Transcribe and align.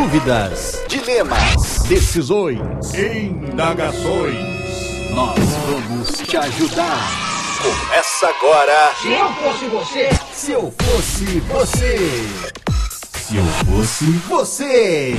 Dúvidas, 0.00 0.80
Dilemas, 0.88 1.82
decisões. 1.86 2.58
Indagações. 2.94 5.10
Nós 5.10 5.38
vamos 5.66 6.08
te 6.26 6.38
ajudar. 6.38 7.06
começa 7.60 8.26
agora. 8.26 8.94
Se 8.96 9.12
eu 9.12 9.30
fosse 9.34 9.66
você. 9.66 10.08
Se 10.32 10.52
eu 10.52 10.72
fosse 13.66 14.06
Você. 14.26 15.14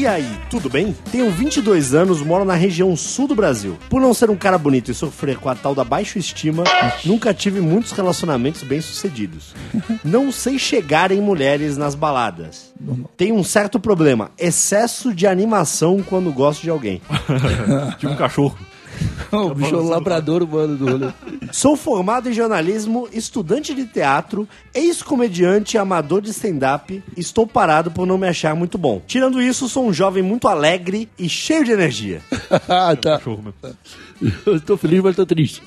E 0.00 0.06
aí, 0.06 0.26
tudo 0.48 0.70
bem? 0.70 0.96
Tenho 1.12 1.30
22 1.30 1.92
anos, 1.92 2.22
moro 2.22 2.42
na 2.42 2.54
região 2.54 2.96
sul 2.96 3.28
do 3.28 3.34
Brasil. 3.34 3.78
Por 3.90 4.00
não 4.00 4.14
ser 4.14 4.30
um 4.30 4.34
cara 4.34 4.56
bonito 4.56 4.90
e 4.90 4.94
sofrer 4.94 5.36
com 5.36 5.50
a 5.50 5.54
tal 5.54 5.74
da 5.74 5.84
baixa 5.84 6.18
estima, 6.18 6.64
nunca 7.04 7.34
tive 7.34 7.60
muitos 7.60 7.92
relacionamentos 7.92 8.62
bem-sucedidos. 8.62 9.54
Não 10.02 10.32
sei 10.32 10.58
chegar 10.58 11.12
em 11.12 11.20
mulheres 11.20 11.76
nas 11.76 11.94
baladas. 11.94 12.72
Tenho 13.14 13.34
um 13.34 13.44
certo 13.44 13.78
problema, 13.78 14.30
excesso 14.38 15.12
de 15.14 15.26
animação 15.26 16.02
quando 16.02 16.32
gosto 16.32 16.62
de 16.62 16.70
alguém. 16.70 17.02
Tipo 18.00 18.14
um 18.14 18.16
cachorro. 18.16 18.56
o 19.32 19.54
bicho 19.54 19.74
é 19.74 19.78
um 19.78 19.88
labrador 19.88 20.42
humano 20.42 20.76
do 20.76 20.90
rolê. 20.90 21.08
Sou 21.52 21.76
formado 21.76 22.28
em 22.28 22.32
jornalismo, 22.32 23.08
estudante 23.12 23.74
de 23.74 23.86
teatro, 23.86 24.48
ex-comediante 24.74 25.76
e 25.76 25.78
amador 25.78 26.20
de 26.20 26.30
stand-up. 26.30 27.02
Estou 27.16 27.46
parado 27.46 27.90
por 27.90 28.06
não 28.06 28.18
me 28.18 28.28
achar 28.28 28.54
muito 28.54 28.78
bom. 28.78 29.02
Tirando 29.06 29.42
isso, 29.42 29.68
sou 29.68 29.86
um 29.86 29.92
jovem 29.92 30.22
muito 30.22 30.48
alegre 30.48 31.08
e 31.18 31.28
cheio 31.28 31.64
de 31.64 31.72
energia. 31.72 32.22
ah, 32.68 32.94
tá. 32.96 33.20
Mesmo. 33.26 33.54
Eu 34.44 34.60
tô 34.60 34.76
feliz, 34.76 35.02
mas 35.02 35.16
tô 35.16 35.24
triste. 35.24 35.62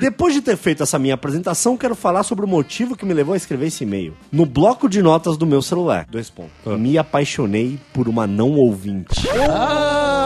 Depois 0.00 0.34
de 0.34 0.40
ter 0.40 0.56
feito 0.56 0.82
essa 0.82 0.98
minha 0.98 1.14
apresentação, 1.14 1.76
quero 1.76 1.94
falar 1.94 2.22
sobre 2.22 2.44
o 2.44 2.48
motivo 2.48 2.96
que 2.96 3.04
me 3.04 3.12
levou 3.12 3.34
a 3.34 3.36
escrever 3.36 3.66
esse 3.66 3.84
e-mail. 3.84 4.14
No 4.32 4.46
bloco 4.46 4.88
de 4.88 5.02
notas 5.02 5.36
do 5.36 5.46
meu 5.46 5.60
celular. 5.60 6.06
Dois 6.10 6.30
pontos. 6.30 6.50
Me 6.78 6.96
apaixonei 6.96 7.78
por 7.92 8.08
uma 8.08 8.26
não 8.26 8.52
ouvinte. 8.52 9.28
Ah, 9.48 10.19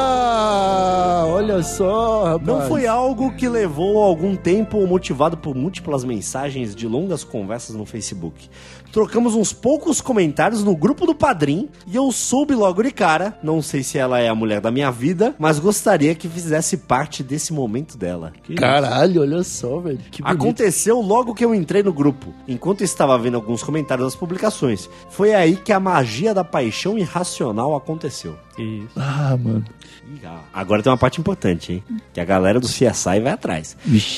olha 1.35 1.63
só, 1.63 2.25
rapaz. 2.25 2.47
Não 2.47 2.69
foi 2.69 2.87
algo 2.87 3.35
que 3.35 3.49
levou 3.49 4.03
algum 4.03 4.37
tempo 4.37 4.79
ou 4.79 4.87
motivado 4.87 5.37
por 5.37 5.55
múltiplas 5.55 6.05
mensagens 6.05 6.75
de 6.75 6.87
longas 6.87 7.25
conversas 7.25 7.75
no 7.75 7.85
Facebook. 7.85 8.49
Trocamos 8.93 9.35
uns 9.35 9.53
poucos 9.53 10.01
comentários 10.01 10.63
no 10.63 10.77
grupo 10.77 11.05
do 11.05 11.17
Padrim 11.17 11.69
e 11.85 11.97
eu 11.97 12.13
soube 12.13 12.55
logo 12.55 12.81
de 12.81 12.93
cara, 12.93 13.37
não 13.43 13.61
sei 13.61 13.83
se 13.83 13.99
ela 13.99 14.21
é 14.21 14.29
a 14.29 14.35
mulher 14.37 14.61
da 14.61 14.71
minha 14.71 14.89
vida, 14.89 15.35
mas 15.37 15.59
gostaria 15.59 16.15
que 16.15 16.29
fizesse 16.29 16.77
parte 16.77 17.21
desse 17.21 17.53
momento 17.53 17.99
dela. 17.99 18.33
Caralho, 18.57 19.23
olha 19.23 19.43
só, 19.43 19.81
velho. 19.81 19.99
Que 20.13 20.23
bonito. 20.23 20.41
Aconteceu 20.41 21.01
logo 21.01 21.35
que 21.35 21.45
eu 21.45 21.53
entrei 21.53 21.83
no 21.83 21.93
grupo, 21.93 22.33
enquanto 22.47 22.85
estava 22.85 23.19
vendo 23.19 23.35
alguns 23.35 23.65
comentários 23.65 24.07
das 24.07 24.15
publicações. 24.15 24.89
Foi 25.11 25.35
aí 25.35 25.57
que 25.57 25.73
a 25.73 25.81
magia 25.81 26.33
da 26.33 26.45
paixão 26.45 26.97
irracional 26.97 27.75
aconteceu. 27.75 28.37
Isso. 28.57 28.91
Ah, 28.97 29.37
mano. 29.37 29.65
Ah, 30.25 30.41
Agora 30.53 30.83
tem 30.83 30.91
uma 30.93 30.99
parte 30.99 31.21
importante, 31.25 31.73
hein? 31.73 31.85
Que 32.13 32.21
a 32.21 32.25
galera 32.25 32.61
do 32.61 32.67
CSI 32.67 33.21
vai 33.23 33.33
atrás. 33.33 33.77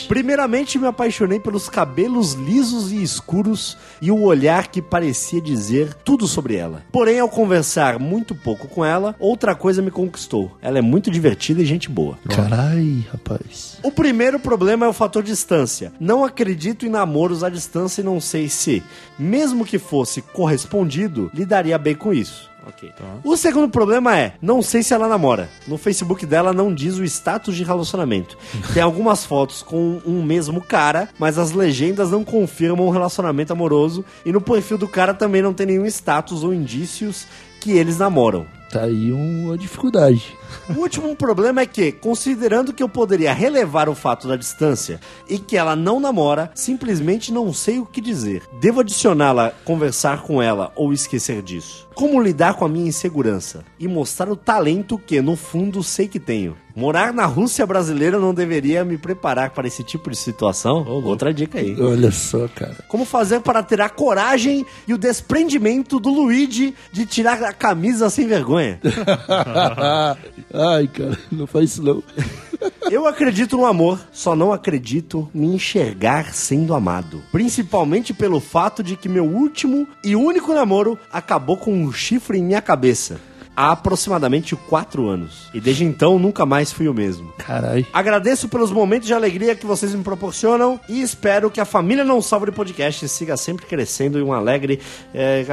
Primeiramente, 0.09 0.77
me 0.77 0.89
apaixonei 0.89 1.39
pelos 1.39 1.69
cabelos 1.69 2.33
lisos 2.33 2.91
e 2.91 3.01
escuros 3.01 3.79
e 4.03 4.11
o 4.11 4.23
olhar 4.23 4.67
que 4.67 4.83
parecia 4.83 5.41
dizer 5.41 5.95
tudo 5.95 6.27
sobre 6.27 6.57
ela. 6.57 6.83
Porém, 6.91 7.21
ao 7.21 7.29
conversar 7.29 8.01
muito 8.01 8.35
pouco 8.35 8.67
com 8.67 8.85
ela, 8.85 9.15
outra 9.21 9.55
coisa 9.55 9.81
me 9.81 9.91
conquistou. 9.91 10.57
Ela 10.61 10.79
é 10.79 10.83
muito 10.83 11.11
divertida 11.11 11.63
e 11.63 11.67
gente 11.67 11.89
boa. 11.89 12.19
Carai, 12.29 13.07
rapaz. 13.13 13.79
O 13.85 13.93
primeiro 13.93 14.41
problema 14.41 14.85
é 14.85 14.89
o 14.89 14.93
fator 14.93 15.23
distância. 15.23 15.93
Não 16.01 16.25
acredito 16.25 16.85
em 16.85 16.91
namoros 16.91 17.45
à 17.45 17.49
distância 17.49 18.01
e 18.01 18.05
não 18.05 18.21
sei 18.21 18.49
se, 18.49 18.83
mesmo 19.17 19.65
que 19.65 19.79
fosse 19.79 20.21
correspondido, 20.21 21.31
lidaria 21.33 21.79
bem 21.79 21.95
com 21.95 22.13
isso. 22.13 22.51
Ok. 22.67 22.93
O 23.23 23.37
segundo 23.37 23.69
problema 23.71 24.19
é, 24.19 24.35
não 24.43 24.61
sei 24.61 24.83
se 24.83 24.93
ela 24.93 25.07
namora. 25.09 25.49
No 25.69 25.79
Facebook 25.79 26.27
dela 26.27 26.53
não 26.53 26.75
diz 26.75 26.97
o 26.97 27.05
status 27.05 27.55
de 27.55 27.63
relacionamento. 27.63 28.37
Tem 28.75 28.83
algumas 28.83 29.25
fotos 29.25 29.63
com 29.63 30.01
um 30.05 30.23
mesmo 30.23 30.61
cara, 30.61 31.09
mas 31.19 31.39
as 31.39 31.53
legendas 31.53 32.11
não 32.11 32.25
confirmam 32.25 32.87
um 32.87 32.91
relacionamento 32.91 33.53
amoroso 33.53 34.05
e 34.25 34.33
no 34.33 34.41
perfil 34.41 34.77
do 34.77 34.89
cara 34.89 35.15
também 35.15 35.43
não 35.43 35.55
tem 35.55 35.67
nenhum 35.67 35.87
status 35.87 36.43
ou 36.43 36.53
indícios 36.53 37.27
que 37.61 37.73
eles 37.73 37.99
namoram. 37.99 38.47
Tá 38.77 38.83
aí 38.83 39.11
uma 39.11 39.57
dificuldade. 39.57 40.37
O 40.69 40.81
último 40.81 41.17
problema 41.17 41.63
é 41.63 41.67
que, 41.67 41.93
considerando 41.93 42.75
que 42.75 42.83
eu 42.83 42.89
poderia 42.89 43.33
relevar 43.33 43.89
o 43.89 43.95
fato 43.95 44.29
da 44.29 44.37
distância 44.37 45.01
e 45.27 45.39
que 45.39 45.57
ela 45.57 45.75
não 45.75 45.99
namora, 45.99 46.51
simplesmente 46.55 47.33
não 47.33 47.55
sei 47.55 47.79
o 47.79 47.87
que 47.87 48.03
dizer. 48.03 48.43
Devo 48.61 48.81
adicioná-la, 48.81 49.53
conversar 49.65 50.23
com 50.23 50.43
ela 50.43 50.73
ou 50.77 50.93
esquecer 50.93 51.41
disso? 51.41 51.87
Como 51.95 52.21
lidar 52.21 52.55
com 52.55 52.65
a 52.67 52.69
minha 52.69 52.89
insegurança 52.89 53.65
e 53.79 53.89
mostrar 53.89 54.29
o 54.31 54.37
talento 54.37 54.99
que, 54.99 55.23
no 55.23 55.35
fundo, 55.35 55.83
sei 55.83 56.07
que 56.07 56.21
tenho? 56.21 56.55
Morar 56.75 57.11
na 57.11 57.25
Rússia 57.25 57.65
brasileira 57.65 58.19
não 58.19 58.35
deveria 58.35 58.85
me 58.85 58.99
preparar 58.99 59.49
para 59.49 59.67
esse 59.67 59.83
tipo 59.83 60.11
de 60.11 60.17
situação? 60.17 60.87
Outra 60.87 61.33
dica 61.33 61.59
aí. 61.59 61.75
Olha 61.81 62.13
só, 62.13 62.47
cara. 62.49 62.77
Como 62.87 63.07
fazer 63.07 63.41
para 63.41 63.63
ter 63.63 63.81
a 63.81 63.89
coragem 63.89 64.67
e 64.87 64.93
o 64.93 64.99
desprendimento 64.99 65.99
do 65.99 66.11
Luigi 66.11 66.75
de 66.93 67.07
tirar 67.07 67.43
a 67.43 67.53
camisa 67.55 68.11
sem 68.11 68.27
vergonha? 68.27 68.66
Ai, 70.53 70.87
cara, 70.89 71.19
não 71.31 71.47
faz 71.47 71.71
isso 71.71 71.83
não. 71.83 72.03
Eu 72.91 73.07
acredito 73.07 73.57
no 73.57 73.67
amor, 73.67 74.01
só 74.13 74.37
não 74.37 74.53
acredito 74.53 75.29
me 75.35 75.47
enxergar 75.47 76.33
sendo 76.33 76.73
amado. 76.75 77.21
Principalmente 77.33 78.15
pelo 78.15 78.39
fato 78.39 78.83
de 78.83 78.97
que 78.97 79.09
meu 79.09 79.25
último 79.25 79.89
e 80.05 80.15
único 80.15 80.55
namoro 80.55 80.99
acabou 81.13 81.57
com 81.57 81.73
um 81.73 81.93
chifre 81.93 82.39
em 82.39 82.45
minha 82.45 82.63
cabeça. 82.63 83.21
Há 83.57 83.73
aproximadamente 83.73 84.55
4 84.55 85.09
anos. 85.09 85.49
E 85.53 85.61
desde 85.61 85.85
então 85.85 86.19
nunca 86.19 86.47
mais 86.47 86.71
fui 86.71 86.87
o 86.89 86.95
mesmo. 86.95 87.33
Carai. 87.47 87.87
Agradeço 87.93 88.49
pelos 88.49 88.73
momentos 88.73 89.07
de 89.07 89.15
alegria 89.15 89.55
que 89.55 89.65
vocês 89.65 89.95
me 89.95 90.03
proporcionam 90.03 90.81
e 90.89 91.01
espero 91.01 91.49
que 91.49 91.61
a 91.61 91.65
família 91.65 92.05
Não 92.05 92.21
Salva 92.21 92.47
de 92.47 92.53
Podcast 92.53 93.09
siga 93.09 93.37
sempre 93.37 93.67
crescendo 93.67 94.19
e 94.19 94.23
um 94.23 94.33
alegre. 94.33 94.81
É, 95.15 95.45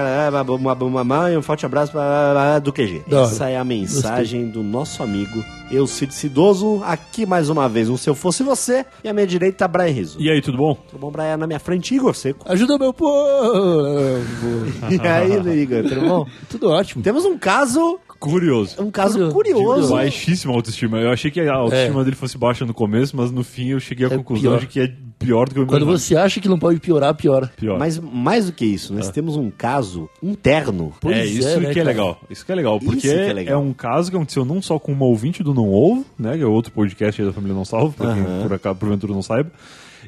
e 1.32 1.38
um 1.38 1.42
forte 1.44 1.66
abraço 1.68 1.94
do 2.64 2.74
QG. 2.74 3.04
Essa 3.12 3.50
é 3.50 3.58
a 3.58 3.64
mensagem 3.64 4.50
do 4.50 4.64
nosso 4.64 5.04
amigo 5.04 5.44
Eu 5.72 5.86
Cid 5.86 6.14
Cidoso. 6.14 6.82
Aqui 6.84 7.28
mais 7.28 7.50
uma 7.50 7.70
vez 7.70 7.90
um 7.90 7.98
Se 7.98 8.10
Eu 8.10 8.16
Fosse 8.16 8.42
Você. 8.42 8.84
E 9.04 9.10
à 9.10 9.14
minha 9.14 9.28
direita, 9.28 9.68
Brian 9.68 9.94
Rizzo. 9.94 10.20
E 10.20 10.32
aí, 10.32 10.42
tudo 10.42 10.58
bom? 10.58 10.76
Tudo 10.90 11.00
bom, 11.00 11.12
Brian? 11.12 11.38
Na 11.38 11.46
minha 11.46 11.60
frente, 11.60 11.94
Igor 11.94 12.16
Seco. 12.16 12.44
Ajuda 12.52 12.80
meu 12.80 12.94
povo. 12.94 13.14
E 14.90 15.08
aí, 15.08 15.62
Igor, 15.62 15.84
tudo 15.84 16.02
bom? 16.02 16.28
Tudo 16.50 16.70
ótimo. 16.70 17.04
Temos 17.04 17.26
um 17.26 17.38
caso. 17.38 18.00
Curioso. 18.30 18.82
Um 18.82 18.90
caso 18.92 19.14
Curioso. 19.32 19.34
curioso. 19.64 19.94
Baixíssima 19.94 20.54
autoestima. 20.54 21.00
Eu 21.00 21.12
achei 21.12 21.30
que 21.30 21.40
a 21.42 21.54
autoestima 21.54 22.04
dele 22.04 22.16
fosse 22.16 22.38
baixa 22.38 22.66
no 22.66 22.74
começo, 22.74 23.16
mas 23.18 23.32
no 23.32 23.44
fim 23.44 23.70
eu 23.70 23.80
cheguei 23.80 24.06
à 24.08 24.14
É 24.14 24.18
conclusão 24.18 24.52
pior. 24.52 24.60
de 24.60 24.68
que 24.68 24.80
é 24.80 24.92
pior 25.20 25.48
do 25.48 25.54
que 25.54 25.60
eu 25.62 25.66
Quando 25.66 25.84
imaginava. 25.84 25.98
você 26.00 26.16
acha 26.18 26.40
que 26.42 26.50
não 26.50 26.60
pode 26.60 26.80
piorar, 26.80 27.14
piora. 27.16 27.52
Pior. 27.56 27.78
Mas 27.80 27.98
mais 28.00 28.46
do 28.48 28.52
que 28.52 28.66
isso, 28.66 28.94
nós 28.94 29.10
temos 29.10 29.36
um 29.38 29.50
caso 29.50 30.10
interno. 30.22 30.92
Pois 31.00 31.16
é, 31.18 31.26
isso 31.26 31.48
é, 31.48 31.60
né, 31.60 31.74
que 31.74 31.80
é 31.80 31.84
legal. 31.84 32.20
Isso 32.30 32.46
que 32.46 32.52
é 32.52 32.56
legal, 32.56 32.80
porque 32.80 33.08
é 33.08 33.32
legal. 33.34 33.62
um 33.62 33.74
caso 33.74 34.10
que 34.10 34.18
aconteceu 34.18 34.44
não 34.44 34.62
só 34.62 34.78
com 34.80 34.92
uma 34.92 35.06
ouvinte 35.06 35.42
do 35.44 35.54
Não 35.54 35.72
Ovo, 35.72 36.06
né, 36.20 36.36
que 36.38 36.44
é 36.44 36.46
outro 36.46 36.72
podcast 36.74 37.22
aí 37.22 37.28
da 37.28 37.34
família 37.34 37.56
Não 37.56 37.64
Salvo, 37.66 37.94
pra 37.96 38.14
quem 38.14 38.24
por 38.42 38.54
acaso, 38.54 38.76
porventura 38.76 39.14
não 39.14 39.22
saiba, 39.22 39.50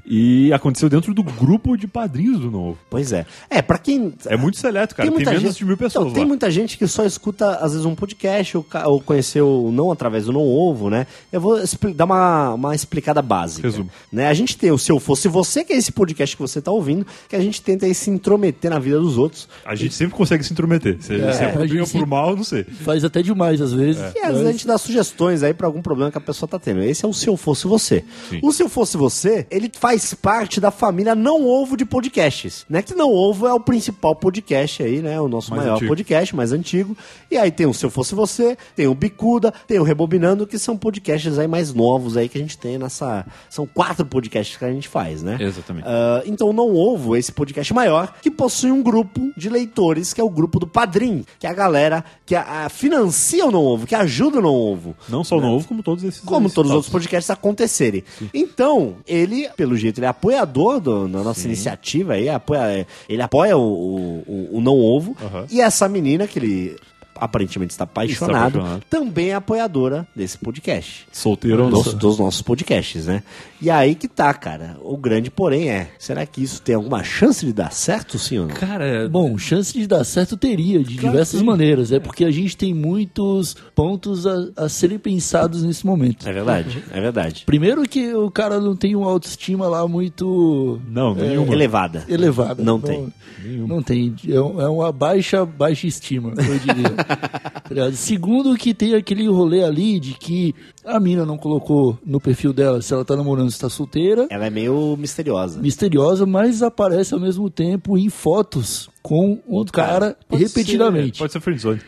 e 0.05 0.53
aconteceu 0.53 0.87
dentro 0.89 1.13
do 1.13 1.23
grupo 1.23 1.75
de 1.77 1.87
padrinhos 1.87 2.39
do 2.39 2.51
Não 2.51 2.69
Ovo. 2.69 2.77
Pois 2.89 3.11
é. 3.11 3.25
É, 3.49 3.61
pra 3.61 3.77
quem. 3.77 4.13
É 4.27 4.37
muito 4.37 4.57
seleto, 4.57 4.95
cara. 4.95 5.09
Tem, 5.09 5.17
menos 5.25 5.41
gente, 5.41 5.57
de 5.57 5.65
mil 5.65 5.77
pessoas 5.77 6.05
Então, 6.05 6.13
tem 6.15 6.25
muita 6.25 6.49
gente 6.51 6.77
que 6.77 6.87
só 6.87 7.05
escuta, 7.05 7.55
às 7.57 7.71
vezes, 7.71 7.85
um 7.85 7.95
podcast 7.95 8.57
ou, 8.57 8.65
ou 8.85 9.01
conheceu 9.01 9.69
não 9.73 9.91
através 9.91 10.25
do 10.25 10.31
Não 10.33 10.41
Ovo, 10.41 10.89
né? 10.89 11.07
Eu 11.31 11.41
vou 11.41 11.59
dar 11.95 12.05
uma, 12.05 12.53
uma 12.53 12.75
explicada 12.75 13.21
básica. 13.21 13.67
Resumo. 13.67 13.89
Né? 14.11 14.27
A 14.27 14.33
gente 14.33 14.57
tem 14.57 14.71
o 14.71 14.77
Se 14.77 14.91
Eu 14.91 14.99
Fosse 14.99 15.27
Você, 15.27 15.63
que 15.63 15.73
é 15.73 15.77
esse 15.77 15.91
podcast 15.91 16.35
que 16.35 16.41
você 16.41 16.61
tá 16.61 16.71
ouvindo, 16.71 17.05
que 17.27 17.35
a 17.35 17.41
gente 17.41 17.61
tenta 17.61 17.85
aí 17.85 17.93
se 17.95 18.09
intrometer 18.09 18.69
na 18.71 18.79
vida 18.79 18.99
dos 18.99 19.17
outros. 19.17 19.47
A 19.65 19.75
gente 19.75 19.93
sempre 19.93 20.15
consegue 20.15 20.43
se 20.43 20.53
intrometer. 20.53 20.97
Se, 21.01 21.15
é 21.15 21.45
a 21.45 21.49
por 21.51 21.67
bem 21.67 21.81
ou 21.81 21.87
por 21.87 22.05
mal, 22.05 22.35
não 22.35 22.43
sei. 22.43 22.63
Faz 22.63 23.03
até 23.03 23.21
demais 23.21 23.61
às 23.61 23.73
vezes. 23.73 24.01
E 24.15 24.19
às 24.19 24.27
vezes 24.27 24.41
a 24.41 24.43
Mas- 24.43 24.51
gente 24.53 24.67
dá 24.67 24.77
sugestões 24.77 25.41
aí 25.43 25.53
pra 25.53 25.67
algum 25.67 25.81
problema 25.81 26.11
que 26.11 26.17
a 26.17 26.21
pessoa 26.21 26.47
tá 26.47 26.59
tendo. 26.59 26.81
Esse 26.83 27.05
é 27.05 27.07
o 27.07 27.13
Se 27.13 27.27
Eu 27.27 27.37
Fosse 27.37 27.65
Você. 27.67 28.03
Sim. 28.29 28.39
O 28.43 28.51
Se 28.51 28.61
Eu 28.61 28.69
Fosse 28.69 28.97
Você, 28.97 29.47
ele 29.49 29.71
faz 29.73 29.94
parte 30.15 30.59
da 30.59 30.71
família 30.71 31.15
Não 31.15 31.45
Ovo 31.45 31.77
de 31.77 31.85
podcasts. 31.85 32.65
Né? 32.69 32.81
Que 32.81 32.93
Não 32.93 33.11
Ovo 33.11 33.47
é 33.47 33.53
o 33.53 33.59
principal 33.59 34.15
podcast 34.15 34.81
aí, 34.83 35.01
né? 35.01 35.19
O 35.21 35.27
nosso 35.27 35.51
Mais 35.51 35.63
maior 35.63 35.75
antigo. 35.75 35.89
podcast, 35.89 36.35
mais 36.35 36.51
antigo. 36.51 36.97
E 37.29 37.37
aí 37.37 37.51
tem 37.51 37.65
o 37.65 37.73
Se 37.73 37.85
Eu 37.85 37.89
Fosse 37.89 38.13
Você, 38.15 38.57
tem 38.75 38.87
o 38.87 38.95
Bicuda, 38.95 39.53
tem 39.67 39.79
o 39.79 39.83
Rebobinando, 39.83 40.45
que 40.47 40.57
são 40.59 40.75
podcasts 40.77 41.37
aí 41.39 41.47
mais 41.47 41.73
novos 41.73 42.17
aí 42.17 42.27
que 42.27 42.37
a 42.37 42.41
gente 42.41 42.57
tem 42.57 42.77
nessa... 42.77 43.25
São 43.49 43.65
quatro 43.65 44.05
podcasts 44.05 44.57
que 44.57 44.65
a 44.65 44.71
gente 44.71 44.87
faz, 44.87 45.21
né? 45.23 45.37
Exatamente. 45.39 45.85
Ah, 45.87 46.21
então 46.25 46.51
não 46.51 46.73
ovo 46.75 47.15
esse 47.15 47.31
podcast 47.31 47.73
maior 47.73 48.13
que 48.21 48.31
possui 48.31 48.71
um 48.71 48.81
grupo 48.83 49.31
de 49.37 49.49
leitores 49.49 50.13
que 50.13 50.21
é 50.21 50.23
o 50.23 50.29
grupo 50.29 50.59
do 50.59 50.67
Padrim, 50.67 51.25
que 51.39 51.47
é 51.47 51.49
a 51.49 51.53
galera 51.53 52.03
que 52.25 52.35
a- 52.35 52.65
a 52.65 52.69
financia 52.69 53.45
o 53.45 53.51
não 53.51 53.63
ovo, 53.63 53.85
que 53.85 53.93
ajuda 53.95 54.39
o 54.39 54.41
não 54.41 54.53
ovo. 54.53 54.95
Não 55.07 55.23
só 55.23 55.37
o 55.37 55.41
novo, 55.41 55.67
como 55.67 55.83
todos 55.83 56.03
esses. 56.03 56.21
Como 56.21 56.49
todos 56.49 56.71
os 56.71 56.75
outros 56.75 56.91
podcasts 56.91 57.29
acontecerem. 57.29 58.03
Então, 58.33 58.95
ele, 59.07 59.47
pelo 59.55 59.75
jeito, 59.75 59.84
ele 59.87 60.05
é 60.05 60.09
apoiador 60.09 60.79
do- 60.79 61.07
da 61.07 61.23
nossa 61.23 61.45
iniciativa 61.47 62.13
aí, 62.13 62.27
apoia, 62.29 62.85
ele 63.09 63.21
apoia 63.21 63.57
o, 63.57 63.61
o, 63.61 64.49
o- 64.57 64.61
não 64.61 64.73
ovo. 64.79 65.15
Aham. 65.21 65.45
E 65.51 65.61
essa 65.61 65.87
menina 65.89 66.27
que 66.27 66.39
ele 66.39 66.75
aparentemente 67.17 67.71
está 67.71 67.85
apaixonado, 67.85 68.57
apaixonado. 68.59 68.83
também 68.89 69.29
é 69.29 69.35
apoiadora 69.35 70.05
desse 70.13 70.37
podcast 70.37 71.07
Solteiro 71.13 71.69
dos, 71.69 71.93
dos 71.93 72.19
nossos 72.19 72.41
podcasts, 72.41 73.05
né? 73.05 73.23
E 73.65 73.69
aí 73.71 73.95
que 73.95 74.07
tá, 74.07 74.31
cara. 74.31 74.77
O 74.83 74.95
grande 74.95 75.31
porém 75.31 75.71
é, 75.71 75.89
será 75.97 76.23
que 76.23 76.43
isso 76.43 76.61
tem 76.61 76.75
alguma 76.75 77.03
chance 77.03 77.43
de 77.43 77.51
dar 77.51 77.71
certo, 77.71 78.19
sim 78.19 78.37
ou 78.37 78.45
não? 78.45 78.53
Cara, 78.53 79.09
Bom, 79.09 79.35
chance 79.39 79.73
de 79.73 79.87
dar 79.87 80.03
certo 80.03 80.37
teria, 80.37 80.83
de 80.83 80.97
Claro 80.97 81.13
diversas 81.13 81.39
sim. 81.39 81.45
maneiras. 81.47 81.91
É 81.91 81.99
porque 81.99 82.23
a 82.25 82.29
gente 82.29 82.55
tem 82.55 82.75
muitos 82.75 83.55
pontos 83.73 84.27
a, 84.27 84.35
a 84.55 84.69
serem 84.69 84.99
pensados 84.99 85.63
nesse 85.63 85.83
momento. 85.83 86.29
É 86.29 86.31
verdade, 86.31 86.83
é 86.91 87.01
verdade. 87.01 87.41
Primeiro 87.43 87.81
que 87.89 88.13
o 88.13 88.29
cara 88.29 88.59
não 88.59 88.75
tem 88.75 88.95
uma 88.95 89.09
autoestima 89.09 89.67
lá 89.67 89.87
muito 89.87 90.79
não, 90.87 91.15
nenhuma. 91.15 91.51
Elevada. 91.51 92.05
elevada. 92.07 92.63
Não 92.63 92.79
tem. 92.79 93.11
Não 93.43 93.81
tem. 93.81 94.13
É, 94.27 94.35
é 94.35 94.67
uma 94.67 94.91
baixa, 94.91 95.43
baixa 95.43 95.87
estima, 95.87 96.33
eu 96.37 96.59
diria. 96.59 96.95
Tá? 97.65 97.91
Segundo 97.93 98.55
que 98.55 98.75
tem 98.75 98.93
aquele 98.93 99.27
rolê 99.27 99.63
ali 99.63 99.99
de 99.99 100.13
que 100.13 100.53
a 100.85 100.99
mina 100.99 101.25
não 101.25 101.35
colocou 101.35 101.97
no 102.05 102.21
perfil 102.21 102.53
dela 102.53 102.79
se 102.79 102.93
ela 102.93 103.03
tá 103.03 103.15
namorando, 103.15 103.49
se 103.55 103.61
tá 103.61 103.69
solteira. 103.69 104.27
Ela 104.29 104.45
é 104.45 104.49
meio 104.49 104.95
misteriosa. 104.97 105.59
Misteriosa, 105.59 106.25
mas 106.25 106.61
aparece 106.61 107.13
ao 107.13 107.19
mesmo 107.19 107.49
tempo 107.49 107.97
em 107.97 108.09
fotos 108.09 108.89
com 109.01 109.39
um 109.47 109.65
cara, 109.65 110.15
Pode 110.27 110.43
repetidamente. 110.43 111.17
Ser, 111.17 111.19
pode 111.23 111.33
ser 111.33 111.39
friendzone. 111.39 111.81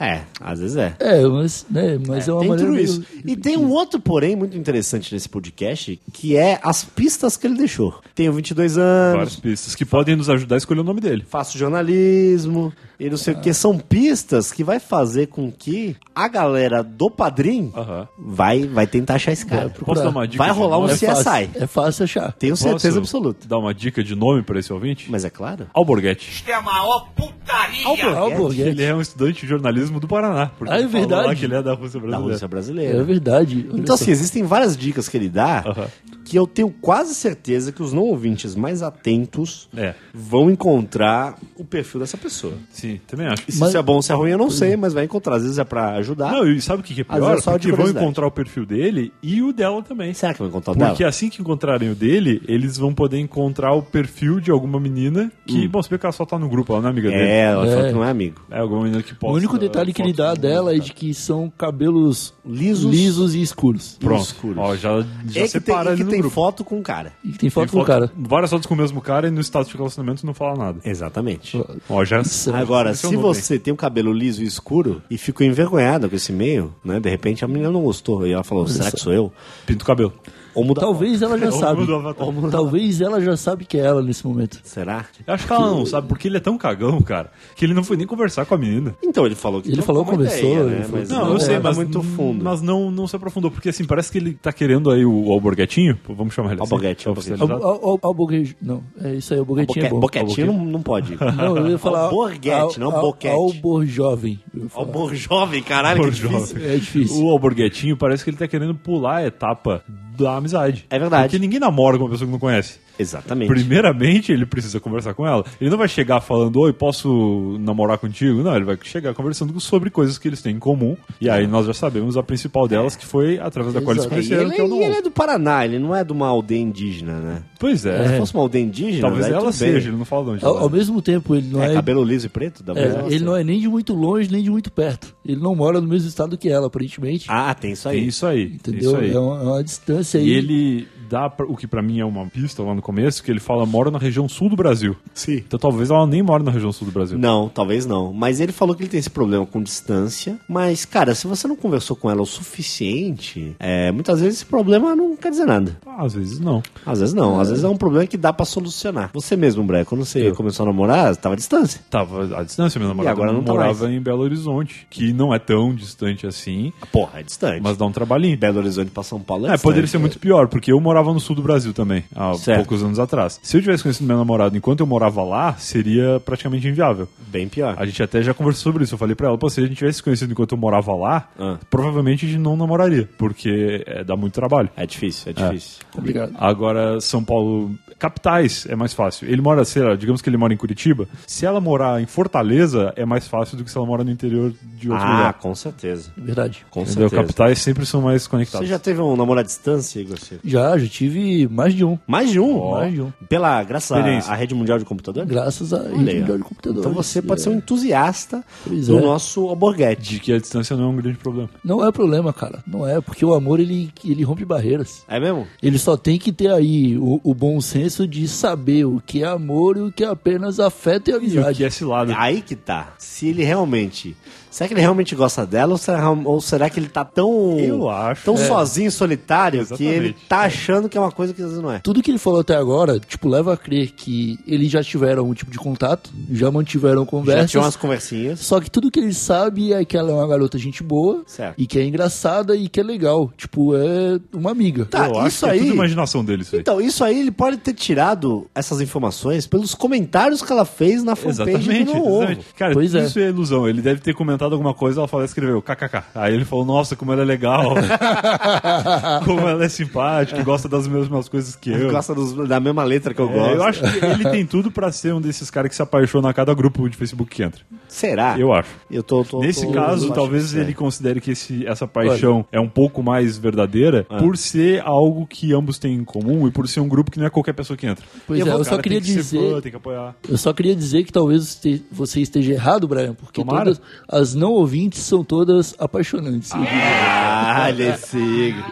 É, 0.00 0.20
às 0.40 0.60
vezes 0.60 0.76
é. 0.76 0.94
É, 1.00 1.26
mas, 1.26 1.66
né, 1.68 1.98
mas 2.06 2.28
é, 2.28 2.32
uma 2.32 2.40
tem 2.40 2.48
maneira 2.50 2.70
tudo 2.70 2.76
meio- 2.76 2.84
isso. 2.88 3.04
E 3.24 3.34
tem 3.34 3.56
um 3.56 3.68
outro 3.70 3.98
porém 3.98 4.36
muito 4.36 4.56
interessante 4.56 5.12
nesse 5.12 5.28
podcast, 5.28 6.00
que 6.12 6.36
é 6.36 6.60
as 6.62 6.84
pistas 6.84 7.36
que 7.36 7.48
ele 7.48 7.56
deixou. 7.56 7.98
Tenho 8.14 8.32
22 8.32 8.76
Várias 8.76 9.16
anos, 9.16 9.36
pistas 9.40 9.74
que 9.74 9.84
podem 9.84 10.14
nos 10.14 10.30
ajudar 10.30 10.54
a 10.54 10.58
escolher 10.58 10.82
o 10.82 10.84
nome 10.84 11.00
dele. 11.00 11.24
faço 11.28 11.58
jornalismo, 11.58 12.72
e 13.00 13.08
não 13.08 13.16
sei 13.16 13.34
o 13.34 13.40
que. 13.40 13.52
São 13.54 13.78
pistas 13.78 14.50
que 14.52 14.64
vai 14.64 14.78
fazer 14.80 15.26
com 15.28 15.50
que 15.52 15.96
a 16.14 16.26
galera 16.28 16.82
do 16.82 17.10
Padrim 17.10 17.72
Aham. 17.76 18.08
vai, 18.18 18.66
vai 18.66 18.86
tentar 18.86 19.14
achar 19.14 19.32
esse 19.32 19.46
cara. 19.46 19.70
Posso 19.70 20.02
dar 20.02 20.10
uma 20.10 20.26
dica? 20.26 20.42
Vai 20.42 20.52
de 20.52 20.58
rolar 20.58 20.78
um 20.78 20.82
nome? 20.82 20.92
é 20.92 20.96
fácil, 20.96 21.22
CSI. 21.24 21.50
é 21.62 21.66
fácil 21.66 22.04
achar. 22.04 22.32
Tenho 22.32 22.52
Posso 22.52 22.62
certeza 22.64 22.98
absoluta. 22.98 23.46
Dar 23.46 23.58
uma 23.58 23.72
dica 23.72 24.02
de 24.02 24.14
nome 24.14 24.42
para 24.42 24.58
esse 24.58 24.72
ouvinte? 24.72 25.10
Mas 25.10 25.24
é 25.24 25.30
claro. 25.30 25.66
Alborguete. 25.72 26.30
Isto 26.30 26.50
é 26.50 26.54
a 26.54 26.62
maior 26.62 27.08
putaria. 27.14 27.86
Alborguete. 28.16 28.68
Ele 28.68 28.82
é 28.82 28.94
um 28.94 29.00
estudante 29.00 29.42
de 29.42 29.46
jornalismo 29.46 30.00
do 30.00 30.08
Paraná. 30.08 30.50
Porque 30.58 30.72
Ah, 30.72 30.76
é 30.76 30.80
ele 30.80 30.88
falou 30.88 31.06
verdade. 31.08 31.28
lá 31.28 31.34
que 31.34 31.44
ele 31.44 31.54
é 31.54 31.62
da 31.62 31.74
Rússia 31.74 32.00
Da 32.00 32.06
brasileira. 32.06 32.32
Rússia 32.32 32.44
É 32.44 32.48
brasileira. 32.48 33.04
verdade. 33.04 33.68
olha 33.70 33.80
Então, 33.80 33.96
só. 33.96 34.02
assim, 34.02 34.10
existem 34.10 34.42
várias 34.42 34.76
dicas 34.76 35.08
que 35.08 35.16
ele 35.16 35.28
dá 35.28 35.62
Aham. 35.66 35.86
Que 36.28 36.36
eu 36.36 36.46
tenho 36.46 36.70
quase 36.70 37.14
certeza 37.14 37.72
que 37.72 37.82
os 37.82 37.92
não 37.92 38.02
ouvintes 38.02 38.54
mais 38.54 38.82
atentos 38.82 39.68
É, 39.76 39.94
vão 40.12 40.50
encontrar 40.50 41.36
o 41.56 41.64
perfil 41.64 42.00
dessa 42.00 42.16
pessoa. 42.16 42.52
sim, 42.70 43.00
também 43.06 43.26
acho. 43.26 43.42
E 43.48 43.52
se 43.52 43.60
Mas- 43.60 43.70
isso 43.70 43.78
é 43.78 43.82
bom 43.82 43.94
ou 43.96 44.02
se 44.02 44.12
é 44.12 44.14
ruim, 44.14 44.30
eu 44.30 44.38
não 44.38 44.50
sei, 44.50 44.76
mas 44.76 44.92
vai 44.92 45.04
encontrar. 45.04 45.36
Às 45.36 45.42
vezes 45.42 45.58
é 45.58 45.64
pra 45.64 45.94
ajudar. 45.96 46.32
Não, 46.32 46.46
e 46.46 46.60
sabe 46.60 46.80
o 46.80 46.84
que 46.84 47.00
é 47.00 47.04
pior? 47.04 47.36
é 47.36 47.40
só 47.40 47.56
de 47.56 47.68
Porque 47.68 47.82
vão 47.82 47.90
encontrar 47.90 48.26
o 48.26 48.30
perfil 48.30 48.66
dele 48.66 49.12
e 49.22 49.42
o 49.42 49.52
dela 49.52 49.82
também. 49.82 50.12
Será 50.14 50.32
que 50.32 50.40
vai 50.40 50.48
encontrar 50.48 50.72
o 50.72 50.76
Porque 50.76 50.98
dela? 50.98 51.08
assim 51.08 51.28
que 51.28 51.40
encontrarem 51.40 51.90
o 51.90 51.94
dele, 51.94 52.42
eles 52.46 52.76
vão 52.76 52.92
poder 52.94 53.18
encontrar 53.18 53.72
o 53.72 53.82
perfil 53.82 54.40
de 54.40 54.50
alguma 54.50 54.78
menina 54.80 55.32
que, 55.46 55.66
bom, 55.68 55.82
você 55.82 55.88
vê 55.88 55.98
que 55.98 56.06
ela 56.06 56.12
só 56.12 56.24
tá 56.26 56.38
no 56.38 56.48
grupo, 56.48 56.72
ela 56.72 56.82
não 56.82 56.88
é 56.88 56.92
amiga 56.92 57.08
dele. 57.10 57.22
É, 57.22 57.40
ela 57.44 57.66
É. 57.66 57.70
falou 57.70 57.86
que 57.86 57.92
não 57.94 58.04
é 58.04 58.10
amigo. 58.10 58.40
É 58.50 58.58
alguma 58.58 58.82
menina 58.84 59.02
que 59.02 59.14
posta. 59.14 59.32
O 59.32 59.36
único 59.36 59.58
detalhe 59.58 59.92
que 59.92 60.02
ele 60.02 60.12
dá 60.12 60.34
dela 60.34 60.74
é 60.74 60.78
de 60.78 60.92
que 60.92 61.14
são 61.14 61.50
cabelos 61.56 62.34
Lisos. 62.44 62.90
lisos 62.90 63.34
e 63.34 63.42
escuros. 63.42 63.96
Pronto. 64.00 64.22
escuros. 64.22 64.58
Ó, 64.58 64.74
já, 64.76 65.00
já 65.00 65.00
É 65.00 65.04
que 65.26 65.32
tem, 65.32 65.48
separa 65.48 65.90
ali 65.90 65.98
que 65.98 66.04
no 66.04 66.10
tem 66.18 66.22
grupo. 66.22 66.34
foto 66.34 66.64
com 66.64 66.78
o 66.78 66.82
cara. 66.82 67.12
E 67.24 67.32
tem 67.32 67.50
foto 67.50 67.72
com 67.72 67.80
o 67.80 67.84
cara. 67.84 68.10
Várias 68.16 68.50
fotos 68.50 68.66
com 68.66 68.74
o 68.74 68.76
mesmo 68.76 69.00
cara 69.00 69.28
e 69.28 69.30
no 69.30 69.40
status 69.40 69.70
de 69.70 69.76
relacionamento 69.76 70.26
não 70.26 70.34
fala 70.34 70.56
nada. 70.56 70.80
Exatamente. 70.84 71.62
Ó, 71.88 72.04
já. 72.04 72.22
Agora, 72.54 72.90
é 72.90 72.94
se 72.94 73.16
você 73.16 73.58
tem 73.58 73.72
o 73.72 73.76
cabelo 73.76 74.12
liso 74.12 74.42
e 74.42 74.46
escuro 74.46 75.02
e 75.10 75.16
ficou 75.16 75.46
envergonhada 75.46 76.08
com 76.08 76.16
esse 76.16 76.32
e-mail, 76.32 76.74
né? 76.84 77.00
De 77.00 77.08
repente 77.08 77.44
a 77.44 77.48
menina 77.48 77.70
não 77.70 77.82
gostou. 77.82 78.26
E 78.26 78.32
ela 78.32 78.44
falou, 78.44 78.66
será 78.66 78.90
que 78.90 79.00
sou 79.00 79.12
eu? 79.12 79.32
Pinta 79.66 79.84
o 79.84 79.86
cabelo. 79.86 80.12
Ou 80.58 80.64
muda 80.64 80.80
a 80.80 80.84
Talvez 80.84 81.22
ela 81.22 81.38
já 81.38 81.46
Ou 81.46 81.52
sabe. 81.52 81.80
muda 81.80 81.92
o 81.92 81.96
avatar. 81.96 82.50
Talvez 82.50 83.00
ela 83.00 83.20
já 83.20 83.36
sabe 83.36 83.64
que 83.64 83.76
é 83.78 83.80
ela 83.80 84.02
nesse 84.02 84.26
momento. 84.26 84.60
Será? 84.64 85.04
Eu 85.26 85.34
acho 85.34 85.46
que 85.46 85.52
ela 85.52 85.66
não 85.70 85.84
sabe, 85.86 86.08
porque 86.08 86.28
ele 86.28 86.36
é 86.36 86.40
tão 86.40 86.56
cagão, 86.58 87.00
cara, 87.02 87.30
que 87.56 87.64
ele 87.64 87.74
não 87.74 87.84
foi 87.84 87.96
nem 87.96 88.06
conversar 88.06 88.44
com 88.46 88.54
a 88.54 88.58
menina. 88.58 88.94
Então, 89.02 89.24
ele 89.26 89.34
falou 89.34 89.62
que 89.62 89.70
Ele 89.70 89.82
falou, 89.82 90.04
conversou, 90.04 90.38
ideia, 90.38 90.58
ele 90.60 90.70
né? 90.70 90.82
falou- 90.82 90.98
Mas 91.00 91.08
Não, 91.10 91.24
não, 91.26 91.32
eu 91.34 91.40
sei, 91.40 91.58
mas 91.58 91.76
muito 91.76 92.02
fundo. 92.02 92.44
Mas 92.44 92.60
não, 92.62 92.90
não 92.90 93.06
se 93.06 93.16
aprofundou, 93.16 93.50
porque 93.50 93.68
assim, 93.68 93.84
parece 93.84 94.10
que 94.12 94.18
ele 94.18 94.34
tá 94.34 94.52
querendo 94.52 94.90
aí 94.90 95.04
o 95.04 95.30
Alborguetinho, 95.32 95.98
vamos 96.08 96.34
chamar 96.34 96.52
ele 96.52 96.62
assim. 96.62 96.72
Alborguete, 96.72 97.08
Alborguete. 97.08 97.32
oficializado. 97.34 97.64
Al- 97.64 97.90
al- 97.90 97.98
Alborguete. 98.02 98.56
Não, 98.60 98.82
é 99.02 99.14
isso 99.14 99.32
aí, 99.32 99.38
alborguetinho 99.40 99.86
é 99.86 99.88
Boque, 99.90 100.18
bom. 100.18 100.24
boquetinho 100.24 100.46
não, 100.48 100.64
não 100.64 100.82
pode. 100.82 101.16
Não, 101.36 101.56
eu 101.56 101.68
ia 101.68 101.78
falar. 101.78 102.00
Alborguete, 102.06 102.80
não 102.80 102.90
boquete. 102.90 103.34
Alborjovem. 103.34 104.40
eu 104.54 104.62
ia 104.64 104.68
falar. 104.68 104.86
Albor 104.86 105.14
jovem, 105.14 105.62
caralho, 105.62 106.00
que 106.00 106.06
Albor 106.06 106.40
difícil. 106.40 106.56
É 106.64 106.74
difícil. 106.76 107.24
O 107.24 107.30
Alborguetinho 107.30 107.96
parece 107.96 108.24
que 108.24 108.30
ele 108.30 108.36
tá 108.36 108.48
querendo 108.48 108.74
pular 108.74 109.16
a 109.18 109.26
etapa 109.26 109.82
da 110.24 110.36
amizade. 110.36 110.84
É 110.90 110.98
verdade. 110.98 111.24
Porque 111.24 111.38
ninguém 111.38 111.60
namora 111.60 111.96
com 111.96 112.04
uma 112.04 112.10
pessoa 112.10 112.26
que 112.26 112.32
não 112.32 112.38
conhece. 112.38 112.78
Exatamente. 112.98 113.48
Primeiramente, 113.48 114.32
ele 114.32 114.46
precisa 114.46 114.80
conversar 114.80 115.14
com 115.14 115.26
ela. 115.26 115.44
Ele 115.60 115.70
não 115.70 115.78
vai 115.78 115.88
chegar 115.88 116.20
falando, 116.20 116.58
oi, 116.60 116.72
posso 116.72 117.56
namorar 117.60 117.98
contigo? 117.98 118.42
Não, 118.42 118.54
ele 118.54 118.64
vai 118.64 118.78
chegar 118.82 119.14
conversando 119.14 119.58
sobre 119.60 119.90
coisas 119.90 120.18
que 120.18 120.28
eles 120.28 120.42
têm 120.42 120.56
em 120.56 120.58
comum. 120.58 120.96
E 121.20 121.28
aí 121.30 121.46
nós 121.46 121.66
já 121.66 121.74
sabemos 121.74 122.16
a 122.16 122.22
principal 122.22 122.66
delas, 122.66 122.96
que 122.96 123.06
foi 123.06 123.38
através 123.38 123.74
da 123.74 123.80
qual 123.80 123.92
eles 123.94 124.02
se 124.04 124.08
Exato. 124.08 124.14
É, 124.14 124.16
conheceram, 124.16 124.42
ele, 124.42 124.54
que 124.54 124.60
é 124.60 124.64
o 124.64 124.80
e 124.80 124.84
ele 124.84 124.96
é 124.96 125.02
do 125.02 125.10
Paraná, 125.10 125.64
ele 125.64 125.78
não 125.78 125.94
é 125.94 126.02
de 126.04 126.12
uma 126.12 126.26
aldeia 126.28 126.60
indígena, 126.60 127.18
né? 127.18 127.42
Pois 127.58 127.80
Se 127.80 127.88
é. 127.88 128.16
fosse 128.18 128.34
uma 128.34 128.42
aldeia 128.42 128.62
indígena, 128.62 129.00
Talvez 129.00 129.22
daí 129.26 129.32
ela 129.32 129.50
tudo 129.50 129.58
bem. 129.58 129.72
seja, 129.72 129.88
ele 129.88 129.96
não 129.96 130.04
fala 130.04 130.24
de 130.24 130.30
onde. 130.30 130.44
Ao, 130.44 130.52
ela 130.52 130.60
ao 130.62 130.68
é. 130.68 130.72
mesmo 130.72 131.02
tempo, 131.02 131.34
ele 131.34 131.48
não 131.48 131.62
É, 131.62 131.72
é. 131.72 131.74
cabelo 131.74 132.04
liso 132.04 132.26
e 132.26 132.28
preto? 132.28 132.62
Da 132.62 132.72
é, 132.74 133.06
ele 133.08 133.24
não 133.24 133.36
é 133.36 133.44
nem 133.44 133.60
de 133.60 133.68
muito 133.68 133.94
longe, 133.94 134.30
nem 134.30 134.42
de 134.42 134.50
muito 134.50 134.70
perto. 134.72 135.14
Ele 135.24 135.40
não 135.40 135.54
mora 135.54 135.80
no 135.80 135.88
mesmo 135.88 136.08
estado 136.08 136.36
que 136.38 136.48
ela, 136.48 136.66
aparentemente. 136.68 137.26
Ah, 137.28 137.54
tem 137.54 137.72
isso 137.72 137.88
aí. 137.88 137.98
Tem 137.98 138.08
isso 138.08 138.26
aí. 138.26 138.44
entendeu? 138.54 138.92
Isso 138.92 138.96
aí. 138.96 139.12
É, 139.12 139.18
uma, 139.18 139.38
é 139.38 139.42
uma 139.44 139.64
distância 139.64 140.20
aí. 140.20 140.26
E 140.28 140.32
ele 140.32 140.88
dá 141.08 141.32
o 141.48 141.56
que 141.56 141.66
pra 141.66 141.82
mim 141.82 142.00
é 142.00 142.04
uma 142.04 142.26
pista 142.26 142.62
lá 142.62 142.74
no 142.74 142.82
começo, 142.82 143.22
que 143.22 143.30
ele 143.30 143.40
fala 143.40 143.64
mora 143.66 143.90
na 143.90 143.98
região 143.98 144.28
sul 144.28 144.48
do 144.48 144.56
Brasil. 144.56 144.96
Sim. 145.14 145.36
Então 145.46 145.58
talvez 145.58 145.90
ela 145.90 146.06
nem 146.06 146.22
mora 146.22 146.42
na 146.42 146.50
região 146.50 146.70
sul 146.72 146.86
do 146.86 146.92
Brasil. 146.92 147.18
Não, 147.18 147.48
talvez 147.48 147.86
não. 147.86 148.12
Mas 148.12 148.40
ele 148.40 148.52
falou 148.52 148.74
que 148.74 148.82
ele 148.82 148.90
tem 148.90 149.00
esse 149.00 149.10
problema 149.10 149.44
com 149.46 149.62
distância. 149.62 150.38
Mas, 150.48 150.84
cara, 150.84 151.14
se 151.14 151.26
você 151.26 151.46
não 151.48 151.56
conversou 151.56 151.96
com 151.96 152.10
ela 152.10 152.22
o 152.22 152.26
suficiente, 152.26 153.56
é, 153.58 153.90
muitas 153.90 154.20
vezes 154.20 154.36
esse 154.38 154.46
problema 154.46 154.94
não 154.94 155.16
quer 155.16 155.30
dizer 155.30 155.46
nada. 155.46 155.76
Ah, 155.86 156.04
às 156.04 156.14
vezes 156.14 156.38
não. 156.38 156.62
Às 156.86 157.00
vezes 157.00 157.14
não. 157.14 157.40
Às 157.40 157.48
vezes 157.48 157.64
é 157.64 157.68
um 157.68 157.76
problema 157.76 158.06
que 158.06 158.16
dá 158.16 158.32
pra 158.32 158.44
solucionar. 158.44 159.10
Você 159.14 159.36
mesmo, 159.36 159.64
Bré, 159.64 159.84
quando 159.84 160.04
você 160.04 160.28
Eu. 160.28 160.34
começou 160.34 160.64
a 160.64 160.66
namorar, 160.66 161.16
tava 161.16 161.34
à 161.34 161.36
distância. 161.36 161.80
Tava 161.90 162.38
à 162.38 162.42
distância, 162.42 162.78
minha 162.78 162.88
namorada 162.88 163.10
agora 163.12 163.32
não 163.32 163.42
tá 163.42 163.52
morava 163.52 163.90
em 163.90 164.00
Belo 164.00 164.22
Horizonte, 164.22 164.86
que 164.90 165.12
não 165.12 165.34
é 165.34 165.38
tão 165.38 165.74
distante 165.74 166.26
assim, 166.26 166.72
Porra, 166.92 167.20
é 167.20 167.22
distante. 167.22 167.60
mas 167.62 167.76
dá 167.76 167.84
um 167.86 167.92
trabalhinho. 167.92 168.36
Belo 168.36 168.58
Horizonte 168.58 168.90
pra 168.90 169.02
São 169.02 169.20
Paulo 169.20 169.46
é, 169.46 169.48
É, 169.48 169.52
distante. 169.52 169.62
poderia 169.62 169.86
ser 169.88 169.98
muito 169.98 170.18
pior, 170.18 170.48
porque 170.48 170.72
eu 170.72 170.80
morava 170.80 170.97
no 171.12 171.20
sul 171.20 171.34
do 171.36 171.42
Brasil 171.42 171.72
também, 171.72 172.04
há 172.14 172.34
Certo. 172.34 172.58
poucos 172.58 172.82
anos 172.82 172.98
atrás. 172.98 173.38
Se 173.42 173.56
eu 173.56 173.60
tivesse 173.60 173.82
conhecido 173.82 174.06
meu 174.06 174.16
namorado 174.16 174.56
enquanto 174.56 174.80
eu 174.80 174.86
morava 174.86 175.22
lá, 175.22 175.54
seria 175.56 176.20
praticamente 176.24 176.66
inviável. 176.68 177.08
Bem 177.28 177.48
pior. 177.48 177.74
A 177.78 177.86
gente 177.86 178.02
até 178.02 178.22
já 178.22 178.32
conversou 178.34 178.64
sobre 178.64 178.84
isso. 178.84 178.94
Eu 178.94 178.98
falei 178.98 179.14
pra 179.14 179.28
ela, 179.28 179.38
pô, 179.38 179.48
se 179.50 179.60
a 179.60 179.64
gente 179.66 179.76
tivesse 179.76 179.98
se 179.98 180.02
conhecido 180.02 180.32
enquanto 180.32 180.52
eu 180.52 180.58
morava 180.58 180.94
lá, 180.94 181.28
Ah. 181.38 181.58
provavelmente 181.70 182.26
a 182.26 182.28
gente 182.28 182.40
não 182.40 182.56
namoraria, 182.56 183.08
porque 183.18 183.82
é, 183.86 184.04
dá 184.04 184.16
muito 184.16 184.34
trabalho. 184.34 184.68
É 184.76 184.86
difícil, 184.86 185.30
é 185.30 185.32
difícil. 185.32 185.80
Obrigado. 185.96 186.32
Agora, 186.38 187.00
São 187.00 187.22
Paulo 187.24 187.70
capitais 187.98 188.66
é 188.68 188.76
mais 188.76 188.92
fácil. 188.92 189.28
Ele 189.28 189.40
mora, 189.42 189.64
sei 189.64 189.82
lá, 189.82 189.94
digamos 189.96 190.22
que 190.22 190.28
ele 190.30 190.36
mora 190.36 190.52
em 190.52 190.56
Curitiba. 190.56 191.08
Se 191.26 191.44
ela 191.44 191.60
morar 191.60 192.00
em 192.00 192.06
Fortaleza, 192.06 192.92
é 192.96 193.04
mais 193.04 193.26
fácil 193.26 193.56
do 193.56 193.64
que 193.64 193.70
se 193.70 193.76
ela 193.76 193.86
mora 193.86 194.04
no 194.04 194.10
interior 194.10 194.52
de 194.76 194.90
outro 194.90 195.04
Ah, 195.04 195.16
lugar. 195.16 195.32
com 195.34 195.54
certeza. 195.54 196.12
Verdade. 196.16 196.64
Com 196.70 196.82
Entendeu? 196.82 197.08
certeza. 197.08 197.22
Capitais 197.22 197.58
sempre 197.58 197.84
são 197.86 198.00
mais 198.02 198.22
Você 198.22 198.28
conectados. 198.28 198.68
já 198.68 198.78
teve 198.78 199.00
um 199.00 199.16
namoro 199.16 199.40
à 199.40 199.42
distância, 199.42 200.00
Igor? 200.00 200.16
Já, 200.44 200.78
já 200.78 200.86
tive 200.88 201.48
mais 201.48 201.74
de 201.74 201.84
um. 201.84 201.98
Mais 202.06 202.30
de 202.30 202.38
um? 202.40 202.70
Mais 202.70 202.92
de 202.92 203.00
um. 203.02 203.10
Pela, 203.28 203.62
graças 203.64 203.90
à, 203.92 204.32
à 204.32 204.34
rede 204.34 204.54
mundial 204.54 204.78
de 204.78 204.84
computador? 204.84 205.24
Graças 205.26 205.72
Olha 205.72 205.88
rede 205.90 206.20
mundial 206.20 206.38
de 206.38 206.44
computadores. 206.44 206.80
Então 206.80 206.92
você 206.92 207.20
pode 207.22 207.40
É. 207.40 207.44
ser 207.44 207.50
um 207.50 207.54
entusiasta 207.58 208.44
Pois 208.66 208.86
do 208.86 208.98
é. 208.98 209.00
nosso 209.02 209.48
alborguete. 209.48 210.14
De 210.14 210.20
que 210.20 210.32
a 210.32 210.38
distância 210.38 210.76
não 210.76 210.84
é 210.84 210.86
um 210.88 210.96
grande 210.96 211.18
problema. 211.18 211.48
Não 211.64 211.86
é 211.86 211.90
problema, 211.92 212.32
cara. 212.32 212.62
Não 212.66 212.86
é, 212.86 213.00
porque 213.00 213.24
o 213.24 213.34
amor 213.34 213.60
ele, 213.60 213.90
ele 214.04 214.22
rompe 214.22 214.44
barreiras. 214.44 215.02
É 215.08 215.18
mesmo? 215.18 215.46
Ele 215.62 215.78
só 215.78 215.96
tem 215.96 216.18
que 216.18 216.32
ter 216.32 216.50
aí 216.50 216.96
o, 216.98 217.20
o 217.24 217.34
bom 217.34 217.60
senso 217.60 217.87
de 218.06 218.26
saber 218.28 218.84
o 218.84 219.02
que 219.04 219.22
é 219.22 219.26
amor 219.26 219.76
e 219.76 219.80
o 219.80 219.92
que 219.92 220.04
é 220.04 220.06
apenas 220.08 220.58
afeto 220.60 221.08
e 221.08 221.12
E 221.12 221.14
o 221.14 221.16
amizade. 221.18 221.58
que 221.58 221.64
é 221.64 221.70
cilada. 221.70 222.14
Aí 222.16 222.40
que 222.42 222.54
tá. 222.56 222.94
Se 222.98 223.28
ele 223.28 223.42
realmente. 223.44 224.16
Será 224.50 224.66
que 224.68 224.74
ele 224.74 224.80
realmente 224.80 225.14
gosta 225.14 225.46
dela 225.46 225.72
ou 225.72 225.78
será, 225.78 226.10
ou 226.10 226.40
será 226.40 226.68
que 226.70 226.78
ele 226.80 226.88
tá 226.88 227.04
tão. 227.04 227.58
Eu 227.58 227.88
acho. 227.88 228.24
Tão 228.24 228.34
É. 228.34 228.46
sozinho, 228.46 228.90
solitário, 228.90 229.58
que 229.66 229.74
Exatamente. 229.74 229.94
ele 229.94 230.16
tá 230.28 230.40
achando 230.40 230.88
que 230.88 230.96
é 230.96 231.00
uma 231.00 231.12
coisa 231.12 231.32
que 231.34 231.40
às 231.42 231.48
vezes 231.48 231.62
não 231.62 231.72
é. 231.72 231.78
Tudo 231.80 232.02
que 232.02 232.10
ele 232.10 232.18
falou 232.18 232.40
até 232.40 232.56
agora, 232.56 232.98
tipo, 233.00 233.28
leva 233.28 233.52
a 233.54 233.56
crer 233.56 233.92
que 233.92 234.38
eles 234.46 234.70
já 234.70 234.82
tiveram 234.82 235.28
um 235.28 235.34
tipo 235.34 235.50
de 235.50 235.58
contato, 235.58 236.10
já 236.30 236.50
mantiveram 236.50 237.02
Já 237.04 237.10
conversas. 237.10 237.50
tinha 237.50 237.62
umas 237.62 237.76
conversinhas. 237.76 238.40
Só 238.40 238.60
que 238.60 238.70
tudo 238.70 238.90
que 238.90 238.98
ele 238.98 239.12
sabe 239.14 239.72
é 239.72 239.84
que 239.84 239.96
ela 239.96 240.10
é 240.10 240.14
uma 240.14 240.26
garota 240.26 240.58
gente 240.58 240.82
boa 240.82 241.22
Certo. 241.26 241.54
e 241.58 241.66
que 241.66 241.78
é 241.78 241.84
engraçada 241.84 242.56
e 242.56 242.68
que 242.68 242.80
é 242.80 242.82
legal. 242.82 243.30
Tipo, 243.36 243.76
é 243.76 244.18
uma 244.32 244.50
amiga. 244.50 244.84
Tá, 244.86 245.08
Eu 245.08 245.18
acho 245.18 245.28
isso 245.28 245.44
que 245.46 245.50
aí- 245.52 245.58
é 245.58 245.62
tudo 245.62 245.74
imaginação 245.74 246.24
dele, 246.24 246.42
isso 246.42 246.54
aí. 246.56 246.60
Então, 246.60 246.80
isso 246.80 247.04
aí 247.04 247.18
ele 247.20 247.30
pode 247.30 247.56
ter 247.58 247.72
tirado 247.74 248.46
essas 248.54 248.80
informações 248.80 249.46
pelos 249.46 249.74
comentários 249.74 250.42
que 250.42 250.52
ela 250.52 250.64
fez 250.64 251.02
na 251.04 251.14
fanpage 251.16 251.50
Exatamente, 251.50 251.92
do 251.92 251.98
exatamente. 252.08 252.46
Cara, 252.56 252.72
Pois 252.74 252.94
é. 252.94 253.04
isso 253.04 253.18
é. 253.18 253.28
ilusão. 253.28 253.68
Ele 253.68 253.82
deve 253.82 254.00
ter 254.00 254.14
comentado 254.14 254.47
alguma 254.54 254.74
coisa, 254.74 255.00
ela 255.00 255.08
falou, 255.08 255.24
escreveu 255.24 255.60
kkk. 255.62 256.02
Aí 256.14 256.34
ele 256.34 256.44
falou, 256.44 256.64
nossa, 256.64 256.94
como 256.96 257.12
ela 257.12 257.22
é 257.22 257.24
legal. 257.24 257.74
como 259.24 259.40
ela 259.40 259.64
é 259.64 259.68
simpática, 259.68 260.42
gosta 260.42 260.68
das 260.68 260.86
mesmas 260.86 261.28
coisas 261.28 261.54
que 261.56 261.70
eu. 261.70 261.90
Gosta 261.90 262.14
dos- 262.14 262.48
da 262.48 262.60
mesma 262.60 262.84
letra 262.84 263.12
que 263.14 263.20
eu 263.20 263.28
É, 263.30 263.32
gosto. 263.32 263.54
eu 263.54 263.62
acho 263.64 263.82
que 263.82 264.04
ele 264.04 264.24
tem 264.30 264.46
tudo 264.46 264.70
pra 264.70 264.90
ser 264.92 265.14
um 265.14 265.20
desses 265.20 265.50
caras 265.50 265.68
que 265.70 265.76
se 265.76 265.82
apaixona 265.82 266.28
a 266.30 266.34
cada 266.34 266.54
grupo 266.54 266.88
de 266.88 266.96
Facebook 266.96 267.34
que 267.34 267.42
entra. 267.42 267.60
Será? 267.88 268.38
Eu 268.38 268.52
acho. 268.52 268.68
Eu 268.90 269.02
tô, 269.02 269.24
tô- 269.24 269.40
Nesse 269.40 269.66
tô- 269.66 269.72
caso, 269.72 270.12
talvez 270.12 270.54
ele 270.54 270.70
é. 270.72 270.74
considere 270.74 271.20
que 271.20 271.30
esse, 271.32 271.66
essa 271.66 271.86
paixão 271.86 272.44
é 272.52 272.60
um 272.60 272.68
pouco 272.68 273.02
mais 273.02 273.38
verdadeira 273.38 274.04
por 274.18 274.36
ser 274.36 274.82
algo 274.84 275.26
que 275.26 275.52
ambos 275.52 275.78
têm 275.78 275.94
em 275.94 276.04
comum 276.04 276.46
e 276.46 276.50
por 276.50 276.68
ser 276.68 276.80
um 276.80 276.88
grupo 276.88 277.10
que 277.10 277.18
não 277.18 277.26
é 277.26 277.30
qualquer 277.30 277.52
pessoa 277.54 277.76
que 277.76 277.86
entra. 277.86 278.04
Pois 278.26 278.40
Eu 278.40 278.46
é, 278.46 278.50
eu 278.52 278.64
só 278.64 278.78
queria 278.78 279.00
tem 279.00 279.06
que 279.06 279.22
ser 279.22 279.36
dizer. 279.38 279.52
fã, 279.54 279.60
tem 279.60 279.70
que 279.70 279.76
apoiar. 279.76 280.14
Eu 280.28 280.36
só 280.38 280.52
queria 280.52 280.74
dizer 280.74 281.04
que 281.04 281.12
talvez 281.12 281.60
você 281.90 282.20
esteja 282.20 282.52
errado, 282.52 282.86
Brian, 282.86 283.14
porque 283.14 283.40
Tomara. 283.42 283.64
todas 283.64 283.80
as 284.08 284.27
não 284.34 284.52
ouvintes 284.52 285.00
são 285.02 285.22
todas 285.24 285.74
apaixonantes. 285.78 286.50
Ah, 286.54 287.70
ele 287.70 287.96
siga. 287.96 288.64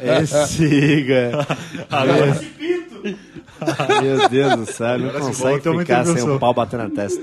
É 0.00 0.26
siga. 0.26 1.46
Meu 4.02 4.28
Deus 4.28 4.56
do 4.56 4.72
céu, 4.72 4.98
não 4.98 5.08
Agora 5.08 5.24
consegue 5.24 5.78
ficar 5.78 6.04
sem 6.06 6.28
o 6.28 6.38
pau 6.38 6.52
bater 6.54 6.78
na 6.78 6.90
testa. 6.90 7.20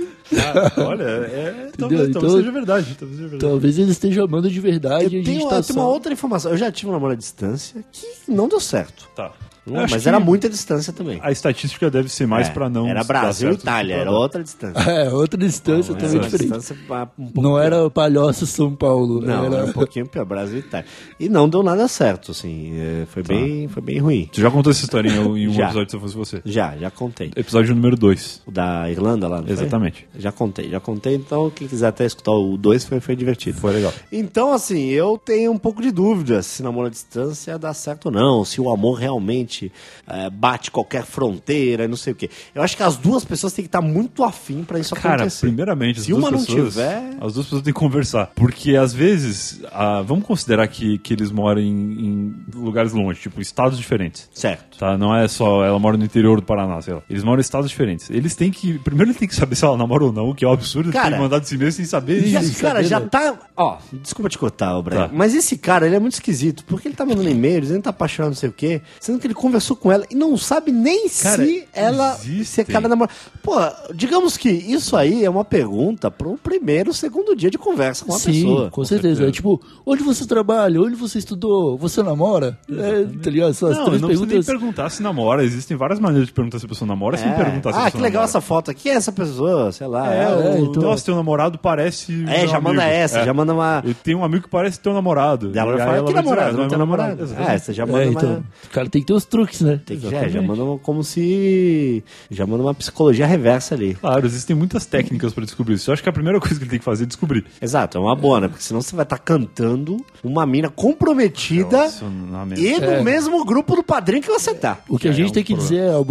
Olha, 0.78 1.04
é, 1.04 1.72
talvez, 1.78 2.10
Então- 2.10 2.22
talvez 2.22 2.34
seja 2.34 2.52
verdade. 2.52 2.96
Talvez 2.98 3.18
seja 3.18 3.30
verdade. 3.30 3.52
Talvez 3.52 3.80
ele 3.80 3.92
esteja 3.92 4.24
amando 4.24 4.50
de 4.50 4.60
verdade 4.60 5.06
Eu 5.06 5.12
e 5.12 5.16
a 5.16 5.24
gente 5.24 5.26
tenho, 5.26 5.50
tá 5.50 5.58
eu 5.58 5.64
tenho 5.64 5.80
uma 5.80 5.86
só... 5.86 5.92
outra 5.92 6.14
informação. 6.14 6.52
Eu 6.52 6.58
já 6.58 6.72
tive 6.72 6.90
um 6.90 6.94
namoro 6.94 7.14
à 7.14 7.16
distância 7.16 7.84
que 7.92 8.32
não 8.32 8.48
deu 8.48 8.60
certo. 8.60 9.08
Tá. 9.16 9.32
Não, 9.66 9.86
mas 9.90 10.06
era 10.08 10.20
muita 10.20 10.50
distância 10.50 10.92
também. 10.94 11.20
A 11.22 11.32
estatística 11.32 11.90
deve 11.90 12.10
ser 12.10 12.26
mais 12.28 12.48
É, 12.48 12.52
pra 12.52 12.70
não. 12.70 12.88
Era 12.88 13.04
Brasil 13.04 13.50
e 13.50 13.52
certo 13.54 13.62
Itália, 13.64 13.94
era 13.96 14.04
pra 14.10 14.12
outra 14.20 14.44
distância. 14.44 14.80
É, 14.90 15.10
outra 15.14 15.40
distância 15.40 15.92
Era 15.92 16.00
também 16.00 16.16
uma 16.18 16.24
diferente. 16.24 16.48
distância 16.54 16.78
ah, 16.90 17.08
um 17.18 17.26
pouco 17.26 17.42
Não 17.42 17.52
pior. 17.52 17.62
era 17.64 17.90
Palhoça 17.90 18.46
São 18.46 18.74
Paulo. 18.76 19.22
Não, 19.22 19.46
era... 19.46 19.56
era 19.58 19.66
um 19.66 19.72
pouquinho 19.74 20.08
pior, 20.08 20.26
Brasil 20.26 20.58
e 20.58 20.60
Itália. 20.60 20.86
E 21.20 21.30
não 21.30 21.48
deu 21.48 21.62
nada 21.62 21.88
certo, 21.88 22.32
assim. 22.32 22.72
é, 22.80 23.06
Foi, 23.06 23.22
bem, 23.24 23.68
foi 23.68 23.82
bem 23.82 24.00
ruim. 24.00 24.30
Tu 24.32 24.42
já 24.42 24.50
contou 24.50 24.72
essa 24.72 24.84
história 24.84 25.10
em, 25.10 25.16
em 25.16 25.48
um 25.48 25.54
Já. 25.54 25.66
episódio 25.66 25.90
se 25.92 25.96
eu 25.96 26.00
fosse 26.00 26.16
você? 26.16 26.42
Já, 26.46 26.76
já 26.78 26.90
contei. 26.90 27.32
Episódio 27.36 27.76
número 27.76 27.96
2. 27.96 28.42
O 28.48 28.52
da 28.52 28.90
Irlanda 28.90 29.28
lá, 29.28 29.38
não 29.38 29.44
foi? 29.46 29.54
Exatamente. 29.54 30.08
Já 30.18 30.32
contei, 30.32 30.70
já 30.70 30.80
contei. 30.80 31.16
Então, 31.16 31.50
quem 31.50 31.68
quiser 31.68 31.88
até 31.88 32.06
escutar 32.06 32.32
o 32.32 32.58
2 32.58 32.86
foi, 32.86 33.00
foi 33.00 33.16
divertido. 33.16 33.58
Foi 33.60 33.74
legal. 33.74 33.94
Então, 34.12 34.52
assim, 34.54 34.86
eu 34.90 35.18
tenho 35.18 35.52
um 35.52 35.58
pouco 35.58 35.82
de 35.82 35.92
dúvida 35.92 36.42
se 36.42 36.64
namoro 36.64 36.88
à 36.88 36.90
distância 36.90 37.58
dá 37.60 37.74
certo 37.74 38.08
ou 38.08 38.12
não, 38.12 38.46
se 38.46 38.60
o 38.62 38.70
amor 38.70 38.98
realmente 38.98 39.59
eh, 40.08 40.30
bate 40.30 40.72
qualquer 40.72 41.04
fronteira 41.04 41.86
e 41.86 41.88
não 41.88 41.96
sei 41.98 42.14
o 42.14 42.16
quê. 42.16 42.30
Eu 42.54 42.62
acho 42.62 42.76
que 42.78 42.84
as 42.84 42.96
duas 42.98 43.24
pessoas 43.26 43.54
têm 43.54 43.64
que 43.64 43.68
estar 43.70 43.82
muito 43.82 44.24
afim 44.24 44.64
pra 44.64 44.80
isso 44.80 44.96
Cara, 44.96 45.16
acontecer. 45.16 45.48
primeiramente, 45.48 46.00
as 46.00 46.06
Se 46.06 46.12
duas 46.12 46.24
uma 46.24 46.32
não 46.32 46.40
pessoas, 46.40 46.74
tiver- 46.74 47.18
as 47.22 47.34
duas 47.34 47.46
pessoas 47.46 47.62
têm 47.62 47.74
que 47.74 47.80
conversar. 47.80 48.32
Porque 48.36 48.76
às 48.76 48.94
vezes, 48.94 49.62
ah, 49.72 50.02
vamos 50.02 50.26
considerar 50.26 50.68
que, 50.68 50.98
que 51.00 51.14
eles 51.14 51.32
moram 51.32 51.62
em, 51.62 51.72
em 51.72 52.36
lugares 52.54 52.94
longe, 52.94 53.20
tipo 53.20 53.42
estados 53.42 53.78
diferentes. 53.78 54.30
Certo. 54.34 54.78
Tá, 54.80 54.98
não 54.98 55.16
é 55.16 55.28
só 55.28 55.64
ela 55.66 55.78
mora 55.80 55.98
no 55.98 56.06
interior 56.06 56.40
do 56.40 56.46
Paraná, 56.46 56.82
sei 56.82 56.94
lá. 56.94 57.02
Eles 57.10 57.24
moram 57.24 57.40
em 57.40 57.42
estados 57.42 57.70
diferentes. 57.70 58.10
Eles 58.10 58.36
têm 58.36 58.52
que. 58.52 58.78
Primeiro 58.80 59.12
ele 59.12 59.18
tem 59.18 59.28
que 59.28 59.36
saber 59.36 59.56
se 59.56 59.66
ela 59.66 59.78
namora 59.78 60.06
ou 60.06 60.14
não, 60.14 60.30
o 60.30 60.36
que 60.36 60.46
é 60.46 60.48
um 60.48 60.54
absurdo. 60.54 60.92
Cara, 60.92 61.18
mandar 61.20 61.40
de 61.40 61.48
si 61.48 61.58
mesmo 61.58 61.72
sem 61.74 61.86
saber. 61.86 62.26
Já, 62.28 62.42
Isso. 62.42 62.62
cara, 62.62 62.84
já 62.84 63.00
né? 63.00 63.08
tá. 63.10 63.38
Ó, 63.58 63.78
desculpa 64.02 64.30
te 64.30 64.38
cortar, 64.38 64.80
Brian. 64.82 65.08
Tá. 65.08 65.10
Mas 65.14 65.34
esse 65.36 65.58
cara, 65.58 65.86
ele 65.86 65.96
é 65.96 66.00
muito 66.00 66.14
esquisito. 66.14 66.64
Porque 66.66 66.88
ele 66.88 66.96
tá 66.96 67.06
mandando 67.06 67.30
e-mail, 67.30 67.62
dizendo 67.62 67.78
que 67.78 67.84
tá 67.84 67.90
apaixonado, 67.90 68.30
não 68.32 68.36
sei 68.38 68.50
o 68.50 68.54
quê. 68.54 68.82
Sendo 69.00 69.20
que 69.20 69.28
ele 69.28 69.34
conversou 69.40 69.76
com 69.76 69.92
ela 69.92 70.06
e 70.12 70.16
não 70.16 70.36
sabe 70.38 70.72
nem 70.72 71.08
Cara, 71.10 71.44
se 71.46 71.68
ela. 71.74 72.14
existem. 72.16 72.44
Se 72.46 72.62
a 72.62 72.66
cara 72.66 72.88
namora. 72.88 73.10
Pô, 73.42 73.56
digamos 73.94 74.36
que 74.38 74.50
isso 74.50 74.96
aí 74.98 75.24
é 75.24 75.30
uma 75.30 75.46
pergunta 75.46 76.12
pro 76.12 76.38
primeiro, 76.38 76.94
segundo 76.94 77.36
dia 77.36 77.50
de 77.50 77.58
conversa 77.58 78.04
com 78.06 78.14
a 78.14 78.20
Sim, 78.20 78.32
pessoa. 78.34 78.70
com 78.70 78.84
certeza. 78.86 79.26
É 79.28 79.32
tipo, 79.32 79.62
onde 79.86 80.04
você 80.04 80.26
trabalha? 80.28 80.82
Onde 80.82 80.96
você 80.96 81.20
estudou? 81.20 81.78
Você 81.78 82.04
namora? 82.04 82.58
É, 82.70 83.04
tá 83.22 83.30
ligado? 83.30 83.54
São 83.54 83.70
as 83.70 83.78
Não, 83.78 83.86
três 83.86 84.02
não 84.02 84.08
precisa 84.10 84.26
nem 84.26 84.36
perguntas. 84.42 84.46
perguntar 84.46 84.90
se 84.90 85.02
namora. 85.02 85.44
Existem 85.44 85.78
várias 85.78 86.00
maneiras 86.00 86.28
de 86.28 86.34
perguntar 86.34 86.60
se 86.60 86.66
a 86.66 86.70
pessoa 86.70 86.88
namora 86.88 87.18
sem 87.18 87.30
É. 87.30 87.34
perguntar 87.34 87.72
se 87.72 87.78
a 87.78 87.82
Ah, 87.82 87.86
pessoa 87.86 87.92
que 87.92 87.98
legal 87.98 88.22
namora. 88.22 88.30
essa 88.30 88.42
foto 88.42 88.72
aqui. 88.72 88.84
Quem 88.84 88.92
é 88.92 88.96
essa 88.96 89.12
pessoa? 89.12 89.72
Sei 89.72 89.88
lá. 89.88 90.14
É, 90.14 90.24
É, 90.24 90.28
o, 90.28 90.42
é, 90.42 90.60
então- 90.60 90.84
nossa, 90.84 91.04
teu 91.06 91.16
namorado 91.16 91.58
parece. 91.58 92.26
é, 92.28 92.48
já 92.48 92.60
manda 92.60 92.82
amigo. 92.84 92.96
essa, 92.98 93.20
É. 93.20 93.26
já 93.26 93.34
manda 93.34 93.54
uma. 93.54 93.82
Eu 93.86 93.94
tenho 93.94 94.20
um 94.20 94.24
amigo 94.24 94.44
que 94.44 94.50
parece 94.50 94.80
teu 94.80 94.94
namorado. 94.94 95.52
Ela 95.54 95.54
E 95.54 95.54
vai 95.54 95.74
aí 95.74 95.80
falar, 95.80 95.98
ela 95.98 96.08
que 96.08 96.14
vai 96.14 96.24
namorado? 96.24 96.50
"Ah, 96.50 96.58
Não 96.58 96.64
é 96.66 96.68
tem 96.68 96.78
namorado. 96.78 97.22
Exatamente. 97.24 97.52
É, 97.52 97.58
você 97.58 97.74
já 97.74 97.86
manda 97.86 98.04
É, 98.04 98.08
uma. 98.10 98.12
então, 98.20 98.44
o 98.66 98.70
cara 98.70 98.90
tem 98.90 99.02
que 99.02 99.08
ter 99.08 99.14
os 99.14 99.26
truques, 99.30 99.62
né? 99.62 99.80
Tem 99.86 99.98
que, 99.98 100.04
já, 100.04 100.10
já 100.10 100.18
Exatamente. 100.26 100.48
manda 100.48 100.64
uma- 100.64 100.80
como 100.80 101.04
se. 101.04 102.04
Já 102.30 102.46
manda 102.46 102.64
uma 102.64 102.74
psicologia 102.74 103.26
reversa 103.26 103.76
ali. 103.76 103.96
Claro, 103.96 104.26
existem 104.26 104.56
muitas 104.56 104.86
técnicas 104.86 105.34
pra 105.34 105.44
descobrir 105.46 105.76
isso. 105.76 105.90
Eu 105.90 105.94
acho 105.94 106.04
que 106.04 106.10
a 106.10 106.14
primeira 106.14 106.40
coisa 106.40 106.56
que 106.56 106.64
ele 106.64 106.70
tem 106.70 106.80
que 106.80 106.86
fazer 106.86 107.04
é 107.04 107.08
descobrir. 107.08 107.46
Exato, 107.62 107.98
é 107.98 108.02
uma 108.02 108.16
boa, 108.16 108.42
né? 108.42 108.48
Porque 108.48 108.64
senão 108.64 108.82
você 108.82 108.96
vai 108.96 109.04
estar 109.04 109.18
cantando 109.20 109.98
uma 110.24 110.46
mina 110.46 110.70
comprometida 110.70 111.78
Relacionamento. 111.78 112.62
e 112.62 112.80
no 112.80 112.86
É. 112.86 113.04
mesmo 113.04 113.44
grupo 113.46 113.76
do 113.76 113.84
padrinho 113.84 114.22
que 114.22 114.30
você 114.30 114.54
tá. 114.54 114.80
O 114.88 114.98
que 114.98 115.08
a 115.08 115.12
Já 115.12 115.18
é 115.18 115.22
gente 115.22 115.30
um 115.32 115.34
tem 115.34 115.44
que 115.44 115.54
problema. 115.56 115.82
dizer 115.84 115.94
ao 115.94 116.06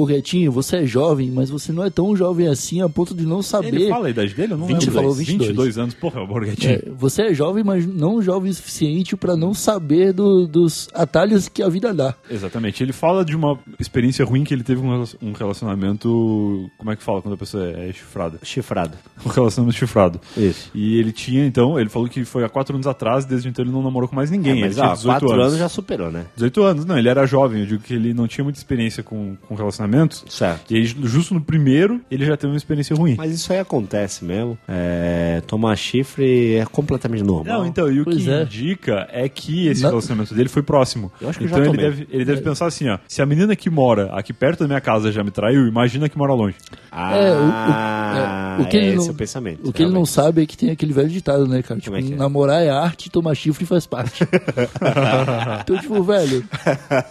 você 0.51 0.77
é 0.79 0.87
jovem, 0.87 1.31
mas 1.31 1.51
você 1.51 1.73
não 1.73 1.85
é 1.85 1.91
tão 1.91 2.15
jovem 2.17 2.49
assim 2.49 2.81
a 2.81 2.89
ponto 2.89 3.15
de 3.15 3.27
não 3.27 3.43
saber. 3.43 3.69
Ele 3.75 3.89
fala 3.89 4.07
a 4.07 4.11
idade 4.11 4.35
dele? 4.35 4.53
Eu 4.55 4.59
não 4.59 4.67
22. 4.67 4.87
lembro. 4.87 5.01
Ele 5.01 5.03
falou 5.03 5.15
22. 5.15 5.79
anos. 5.79 5.95
Porra, 5.95 6.21
é 6.21 6.23
o 6.23 6.27
Borghetti. 6.27 6.67
É, 6.69 6.83
você 6.97 7.23
é 7.23 7.35
jovem, 7.35 7.63
mas 7.65 7.87
não 7.87 8.23
jovem 8.23 8.51
o 8.51 8.55
suficiente 8.55 9.17
pra 9.17 9.37
não 9.37 9.53
saber 9.53 10.13
do- 10.13 10.47
dos 10.47 10.89
atalhos 10.95 11.49
que 11.49 11.63
a 11.63 11.69
vida 11.69 11.93
dá. 11.93 12.15
Exatamente. 12.31 12.83
Ele 12.83 12.93
fala 12.93 13.08
de 13.25 13.37
uma 13.37 13.59
experiência 13.79 14.25
ruim 14.25 14.45
que 14.45 14.55
ele 14.55 14.63
teve 14.63 14.81
com 14.81 15.05
um 15.23 15.33
relacionamento. 15.33 16.71
Como 16.77 16.91
é 16.91 16.97
que 16.97 17.03
fala 17.03 17.21
quando 17.23 17.35
a 17.35 17.37
pessoa 17.37 17.69
é 17.71 17.93
chifrada? 17.93 18.39
Chifrado. 18.43 18.97
Um 19.25 19.29
relacionamento 19.29 19.77
chifrado. 19.79 20.21
Isso. 20.37 20.71
E 20.75 20.99
ele 20.99 21.13
tinha, 21.13 21.45
então, 21.45 21.79
ele 21.79 21.89
falou 21.89 22.09
que 22.09 22.25
foi 22.25 22.45
há 22.45 22.49
quatro 22.49 22.75
anos 22.75 22.87
atrás, 22.87 23.25
desde 23.25 23.49
então 23.49 23.65
ele 23.65 23.73
não 23.73 23.83
namorou 23.83 24.09
com 24.09 24.17
mais 24.17 24.31
ninguém. 24.31 24.59
É, 24.59 24.67
mas 24.67 24.77
ele 24.77 24.87
tinha 24.87 24.87
ó, 24.93 24.95
18 24.95 25.13
quatro 25.13 25.33
anos. 25.33 25.47
anos 25.47 25.59
já 25.59 25.69
superou, 25.69 26.11
né? 26.11 26.25
18 26.37 26.63
anos, 26.63 26.85
não, 26.85 26.99
ele 26.99 27.09
era 27.09 27.27
jovem, 27.27 27.61
eu 27.61 27.67
digo 27.67 27.83
que 27.83 27.95
ele 27.95 28.15
não 28.15 28.27
tinha 28.29 28.45
muita 28.45 28.59
experiência 28.59 29.03
com, 29.03 29.37
com 29.47 29.55
relacionamentos. 29.55 30.25
Certo. 30.29 30.71
E 30.73 30.77
aí, 30.77 30.85
justo 30.85 31.35
no 31.35 31.41
primeiro, 31.41 32.01
ele 32.11 32.25
já 32.25 32.37
teve 32.37 32.53
uma 32.53 32.57
experiência 32.57 32.95
ruim. 32.95 33.15
Mas 33.17 33.33
isso 33.33 33.53
aí 33.53 33.59
acontece 33.59 34.25
mesmo. 34.25 34.59
É, 34.67 35.43
tomar 35.47 35.77
chifre 35.77 36.57
é 36.57 36.65
completamente 36.67 37.23
normal. 37.23 37.61
Não, 37.61 37.67
então, 37.67 37.91
e 37.91 38.01
o 38.01 38.05
Pois 38.05 38.17
que 38.17 38.31
é. 38.31 38.43
indica 38.43 39.09
é 39.11 39.29
que 39.29 39.67
esse 39.69 39.83
Não. 39.83 39.91
relacionamento 39.91 40.35
dele 40.35 40.49
foi 40.49 40.63
próximo. 40.63 41.11
Eu 41.21 41.29
acho 41.29 41.39
que 41.39 41.45
então 41.45 41.59
já 41.59 41.65
ele 41.65 41.73
tomei. 41.77 41.91
deve, 41.91 42.09
ele 42.11 42.25
deve 42.25 42.41
pensar 42.43 42.67
assim, 42.67 42.89
ó, 42.89 42.98
se 43.07 43.21
a 43.23 43.27
menina 43.27 43.55
que 43.55 43.69
mora 43.71 44.11
aqui 44.13 44.33
perto 44.33 44.61
da 44.61 44.67
minha 44.67 44.81
casa 44.81 45.11
já 45.13 45.23
me 45.23 45.31
traiu, 45.31 45.67
imagina 45.67 46.09
que 46.09 46.17
mora 46.19 46.33
longe. 46.35 46.57
Ah, 46.91 47.15
É, 47.17 47.33
o- 47.33 47.35
o- 47.35 48.63
é, 48.63 48.63
o 48.63 48.69
que 48.69 48.77
ele 48.77 48.87
esse 48.89 48.97
não- 48.97 49.07
é 49.07 49.11
o 49.11 49.15
pensamento. 49.15 49.69
O 49.69 49.73
que 49.73 49.83
ele 49.83 49.89
não 49.91 50.03
realmente. 50.05 50.11
sabe 50.11 50.43
é 50.43 50.47
que 50.47 50.57
tem 50.57 50.71
aquele 50.71 50.93
velho 50.93 51.09
ditado, 51.09 51.47
né, 51.47 51.63
cara? 51.63 51.79
Tipo, 51.81 51.97
é 51.97 52.03
que 52.03 52.13
é? 52.13 52.17
namorar 52.17 52.63
é 52.63 52.71
arte, 52.71 53.11
tomar 53.11 53.35
chifre 53.35 53.65
faz 53.67 53.87
parte. 53.87 54.25
então, 55.63 55.79
tipo, 55.79 56.03
velho, 56.03 56.45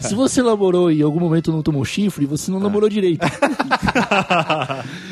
se 0.01 0.13
você 0.15 0.41
namorou 0.41 0.91
e 0.91 0.99
em 0.99 1.03
algum 1.03 1.19
momento 1.19 1.51
não 1.51 1.61
tomou 1.61 1.85
chifre, 1.85 2.25
você 2.25 2.51
não 2.51 2.59
namorou 2.59 2.89
direito. 2.89 3.21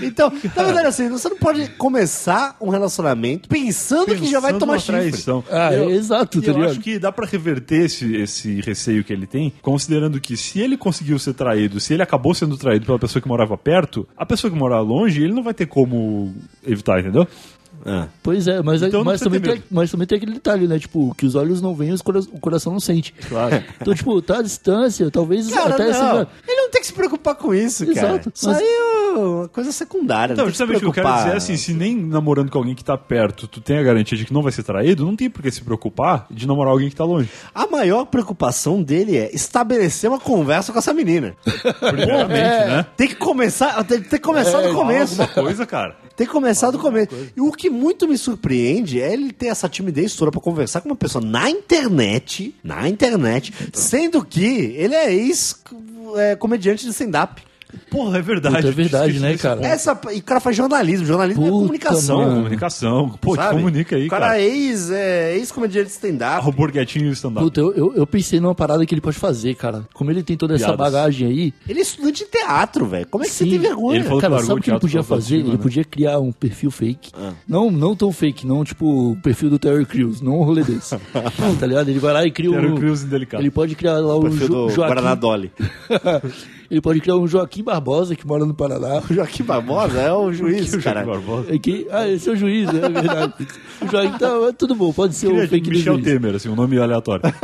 Então, 0.02 0.32
na 0.56 0.64
verdade, 0.64 0.88
assim, 0.88 1.10
você 1.10 1.30
não 1.30 1.38
pode 1.38 1.68
começar 1.72 2.56
um 2.62 2.70
relacionamento 2.70 3.48
pensando, 3.50 4.06
que 4.16 4.26
já 4.30 4.40
vai 4.40 4.54
Pensando 4.54 4.60
tomar 4.60 4.80
chifre. 4.80 5.24
Ah, 5.52 5.74
Eu- 5.74 5.90
é 5.90 5.94
exato, 5.94 6.38
e 6.38 6.42
tá 6.42 6.52
eu 6.52 6.56
ligado? 6.56 6.72
acho 6.72 6.80
que 6.80 7.00
dá 7.00 7.12
pra 7.12 7.26
reverter 7.26 7.86
esse, 7.86 8.16
esse 8.16 8.62
receio 8.62 9.04
que 9.04 9.12
ele 9.14 9.26
tem, 9.26 9.54
considerando 9.62 10.20
que 10.20 10.38
se 10.38 10.60
ele 10.66 10.78
conseguiu 10.78 11.18
ser 11.18 11.34
traído, 11.34 11.80
se 11.80 11.94
ele 11.94 12.04
acabou 12.04 12.34
sendo 12.34 12.58
traído 12.58 12.86
pela 12.86 13.00
pessoa 13.00 13.22
que 13.22 13.28
morava 13.28 13.58
perto, 13.58 14.08
a 14.18 14.26
pessoa 14.26 14.52
que 14.52 14.58
morava 14.58 14.82
longe, 14.82 15.24
ele 15.24 15.34
não 15.34 15.44
vai 15.44 15.54
ter 15.54 15.66
como 15.66 16.34
evitar, 16.66 17.00
entendeu? 17.00 17.28
Ah. 17.86 18.08
Pois 18.22 18.48
é, 18.48 18.62
mas, 18.62 18.82
Então 18.82 19.04
mas, 19.04 19.20
também 19.22 19.40
tem, 19.42 19.64
mas 19.72 19.92
também 19.92 20.06
tem 20.08 20.18
aquele 20.18 20.34
detalhe, 20.34 20.68
né? 20.68 20.78
Tipo, 20.80 21.14
que 21.16 21.26
os 21.26 21.36
olhos 21.36 21.62
não 21.62 21.74
veem, 21.76 21.94
o 21.94 22.40
coração 22.40 22.74
não 22.74 22.80
sente. 22.80 23.14
Claro. 23.28 23.64
Então, 23.82 23.94
tipo, 23.94 24.22
tá 24.22 24.40
à 24.40 24.42
distância, 24.42 25.10
talvez 25.12 25.48
Cara, 25.52 25.74
até 25.74 25.86
não. 25.88 25.94
seja. 25.94 26.28
Ele 26.48 26.62
não 26.62 26.70
tem 26.70 26.82
que 26.82 26.88
se 26.88 26.94
preocupar 26.94 27.36
com 27.36 27.54
isso, 27.54 27.86
cara. 27.88 28.08
Exato, 28.10 28.32
Isso 28.34 28.48
mas- 28.48 28.58
aí 28.58 28.66
é 28.66 29.18
uma 29.18 29.48
coisa 29.48 29.72
secundária. 29.72 30.34
Então, 30.34 30.48
justamente 30.48 30.78
o 30.78 30.80
que 30.80 30.86
eu 30.88 30.94
quero 30.94 31.14
dizer 31.16 31.30
é 31.34 31.36
assim, 31.38 31.56
se 31.58 31.74
nem 31.74 31.96
namorando 31.96 32.50
com 32.52 32.58
alguém 32.58 32.76
que 32.76 32.84
tá 32.84 32.98
perto, 32.98 33.48
tu 33.48 33.62
tem 33.62 33.78
a 33.78 33.84
garantia 33.84 34.18
de 34.18 34.26
que 34.26 34.34
não 34.34 34.42
vai 34.42 34.52
ser 34.52 34.64
traído, 34.64 35.06
não 35.06 35.16
tem 35.16 35.30
por 35.30 35.42
que 35.42 35.52
se 35.52 35.62
preocupar 35.62 36.26
de 36.30 36.48
namorar 36.48 36.72
alguém 36.74 36.90
que 36.90 36.96
tá 36.96 37.04
longe. 37.06 37.30
A 37.54 37.66
maior 37.68 38.06
preocupação 38.06 38.82
dele 38.84 39.16
é 39.18 39.34
estabelecer 39.34 40.10
uma 40.10 40.20
conversa 40.20 40.72
com 40.74 40.80
essa 40.80 40.94
menina. 40.94 41.36
Primeiramente, 41.80 42.40
É. 42.40 42.68
né? 42.68 42.86
Tem 42.98 43.08
que 43.08 43.16
começar, 43.16 43.84
tem 43.84 44.02
que 44.02 44.10
ter 44.10 44.20
começado 44.20 44.66
É, 44.66 44.70
do 44.70 44.76
começo. 44.76 45.22
Alguma 45.22 45.44
coisa, 45.44 45.66
cara. 45.66 45.96
Tem 46.16 46.26
que 46.26 46.32
começar 46.32 46.72
do 46.72 46.80
começo. 46.80 47.10
E 47.36 47.42
o 47.42 47.52
que 47.52 47.65
muito 47.70 48.08
me 48.08 48.18
surpreende 48.18 49.02
é 49.02 49.14
ele 49.14 49.32
ter 49.32 49.48
essa 49.48 49.70
timidez 49.70 50.16
toda 50.16 50.32
pra 50.32 50.42
conversar 50.42 50.82
com 50.82 50.90
uma 50.90 50.96
pessoa 50.96 51.24
na 51.24 51.50
internet, 51.50 52.56
na 52.64 52.88
internet, 52.88 53.54
sendo 53.74 54.24
que 54.24 54.46
ele 54.76 54.96
é 54.96 55.14
ex-comediante 55.14 56.86
de 56.86 56.92
stand-up. 56.92 57.42
Porra, 57.90 58.20
é 58.20 58.22
verdade. 58.22 58.56
Puta, 58.58 58.68
é 58.68 58.72
verdade, 58.72 59.20
né, 59.20 59.38
cara? 59.38 59.66
Essa, 59.66 60.00
e 60.14 60.20
o 60.20 60.24
cara 60.24 60.40
faz 60.40 60.56
jornalismo, 60.56 61.06
jornalismo 61.06 61.44
é 61.44 61.50
Puta, 61.50 61.60
comunicação. 61.60 62.18
mano. 62.20 62.36
Comunicação. 62.36 63.10
Pô, 63.20 63.32
te 63.36 63.42
sabe? 63.44 63.56
comunica 63.58 63.96
aí, 63.96 64.08
O 64.08 64.10
cara 64.10 64.26
cara. 64.28 64.40
é 64.42 64.46
ex, 64.46 64.90
é, 64.92 65.36
ex-comediante 65.38 65.88
de 65.88 65.92
stand-up. 65.92 66.48
O 66.48 66.52
burguetinho 66.52 67.12
stand-up. 67.12 67.44
Puta, 67.44 67.60
eu, 67.60 67.74
eu, 67.74 67.94
eu 67.96 68.08
pensei 68.08 68.40
numa 68.40 68.56
parada 68.56 68.86
que 68.86 68.94
ele 68.94 69.02
pode 69.02 69.18
fazer, 69.18 69.56
cara. 69.56 69.84
Como 69.94 70.10
ele 70.10 70.24
tem 70.24 70.38
toda 70.38 70.56
essa 70.56 70.68
Piadas. 70.68 70.78
bagagem 70.80 71.28
aí. 71.28 71.54
Ele 71.68 71.80
é 71.80 71.82
estudante 71.82 72.24
de 72.24 72.30
teatro, 72.32 72.86
velho. 72.86 73.08
Como 73.08 73.24
é 73.24 73.28
que 73.28 73.34
você 73.34 73.44
Sim. 73.44 73.50
tem 73.52 73.60
vergonha? 73.60 73.98
Ele 73.98 74.06
falou 74.06 74.22
Cara, 74.22 74.40
sabe 74.40 74.54
o 74.54 74.56
o 74.58 74.62
que 74.62 74.70
ele 74.72 74.80
podia 74.80 75.04
fazer? 75.04 75.36
Ele 75.38 75.52
né? 75.52 75.58
podia 75.58 75.84
criar 75.84 76.20
um 76.20 76.32
perfil 76.32 76.72
fake. 76.72 77.12
Ah. 77.18 77.34
Não, 77.48 77.70
não 77.70 77.96
tão 77.96 78.12
fake, 78.12 78.48
não 78.48 78.64
tipo 78.64 79.12
o 79.12 79.16
perfil 79.18 79.50
do 79.50 79.60
Terry 79.60 79.86
Crews, 79.86 80.22
não 80.22 80.40
um 80.40 80.44
rolê 80.44 80.64
desse. 80.64 80.96
Não, 81.40 81.56
tá 81.60 81.66
ligado? 81.68 81.90
Ele 81.90 82.00
vai 82.00 82.14
lá 82.14 82.26
e 82.26 82.32
cria 82.32 82.52
Terry 82.52 82.68
um. 82.68 82.76
Crews 82.76 83.04
indelicado. 83.04 83.42
Ele 83.42 83.52
pode 83.52 83.76
criar 83.76 83.94
lá 84.00 84.16
o 84.16 84.22
Perfil 84.22 84.48
Jo- 84.48 84.54
do 84.54 84.70
Joaquim. 84.70 84.94
Guaraná 84.94 85.16
Dolly. 85.16 85.52
ele 86.70 86.82
pode 86.82 87.00
criar 87.00 87.16
um 87.18 87.28
Joaquim 87.28 87.64
Barbosa 87.64 88.16
que 88.16 88.26
mora 88.26 88.46
no 88.46 88.54
Paraná. 88.54 89.02
O 89.10 89.12
Joaquim 89.14 89.44
Barbosa 89.44 90.00
é 90.00 90.12
o 90.14 90.32
juiz, 90.34 90.72
Que 90.72 90.78
o 90.78 90.82
cara. 90.84 91.04
Joaquim 91.04 91.26
Barbosa. 91.26 91.56
É 91.56 91.60
que, 91.60 91.88
ah, 91.92 92.08
esse 92.08 92.30
é 92.30 92.34
o 92.34 92.36
juiz? 92.36 92.68
É 92.70 92.90
verdade. 92.90 93.34
O 93.82 93.88
Joaquim 93.92 94.18
tá, 94.18 94.40
mas 94.40 94.56
tudo 94.58 94.76
bom, 94.76 94.92
pode 94.94 95.16
ser 95.16 95.28
o 95.28 95.32
Queria 95.32 95.48
fake 95.48 95.70
do 95.70 95.76
Michel 95.76 95.94
juiz. 95.96 96.06
Temer, 96.06 96.36
assim, 96.36 96.50
um 96.50 96.56
nome 96.56 96.78
aleatório. 96.80 97.24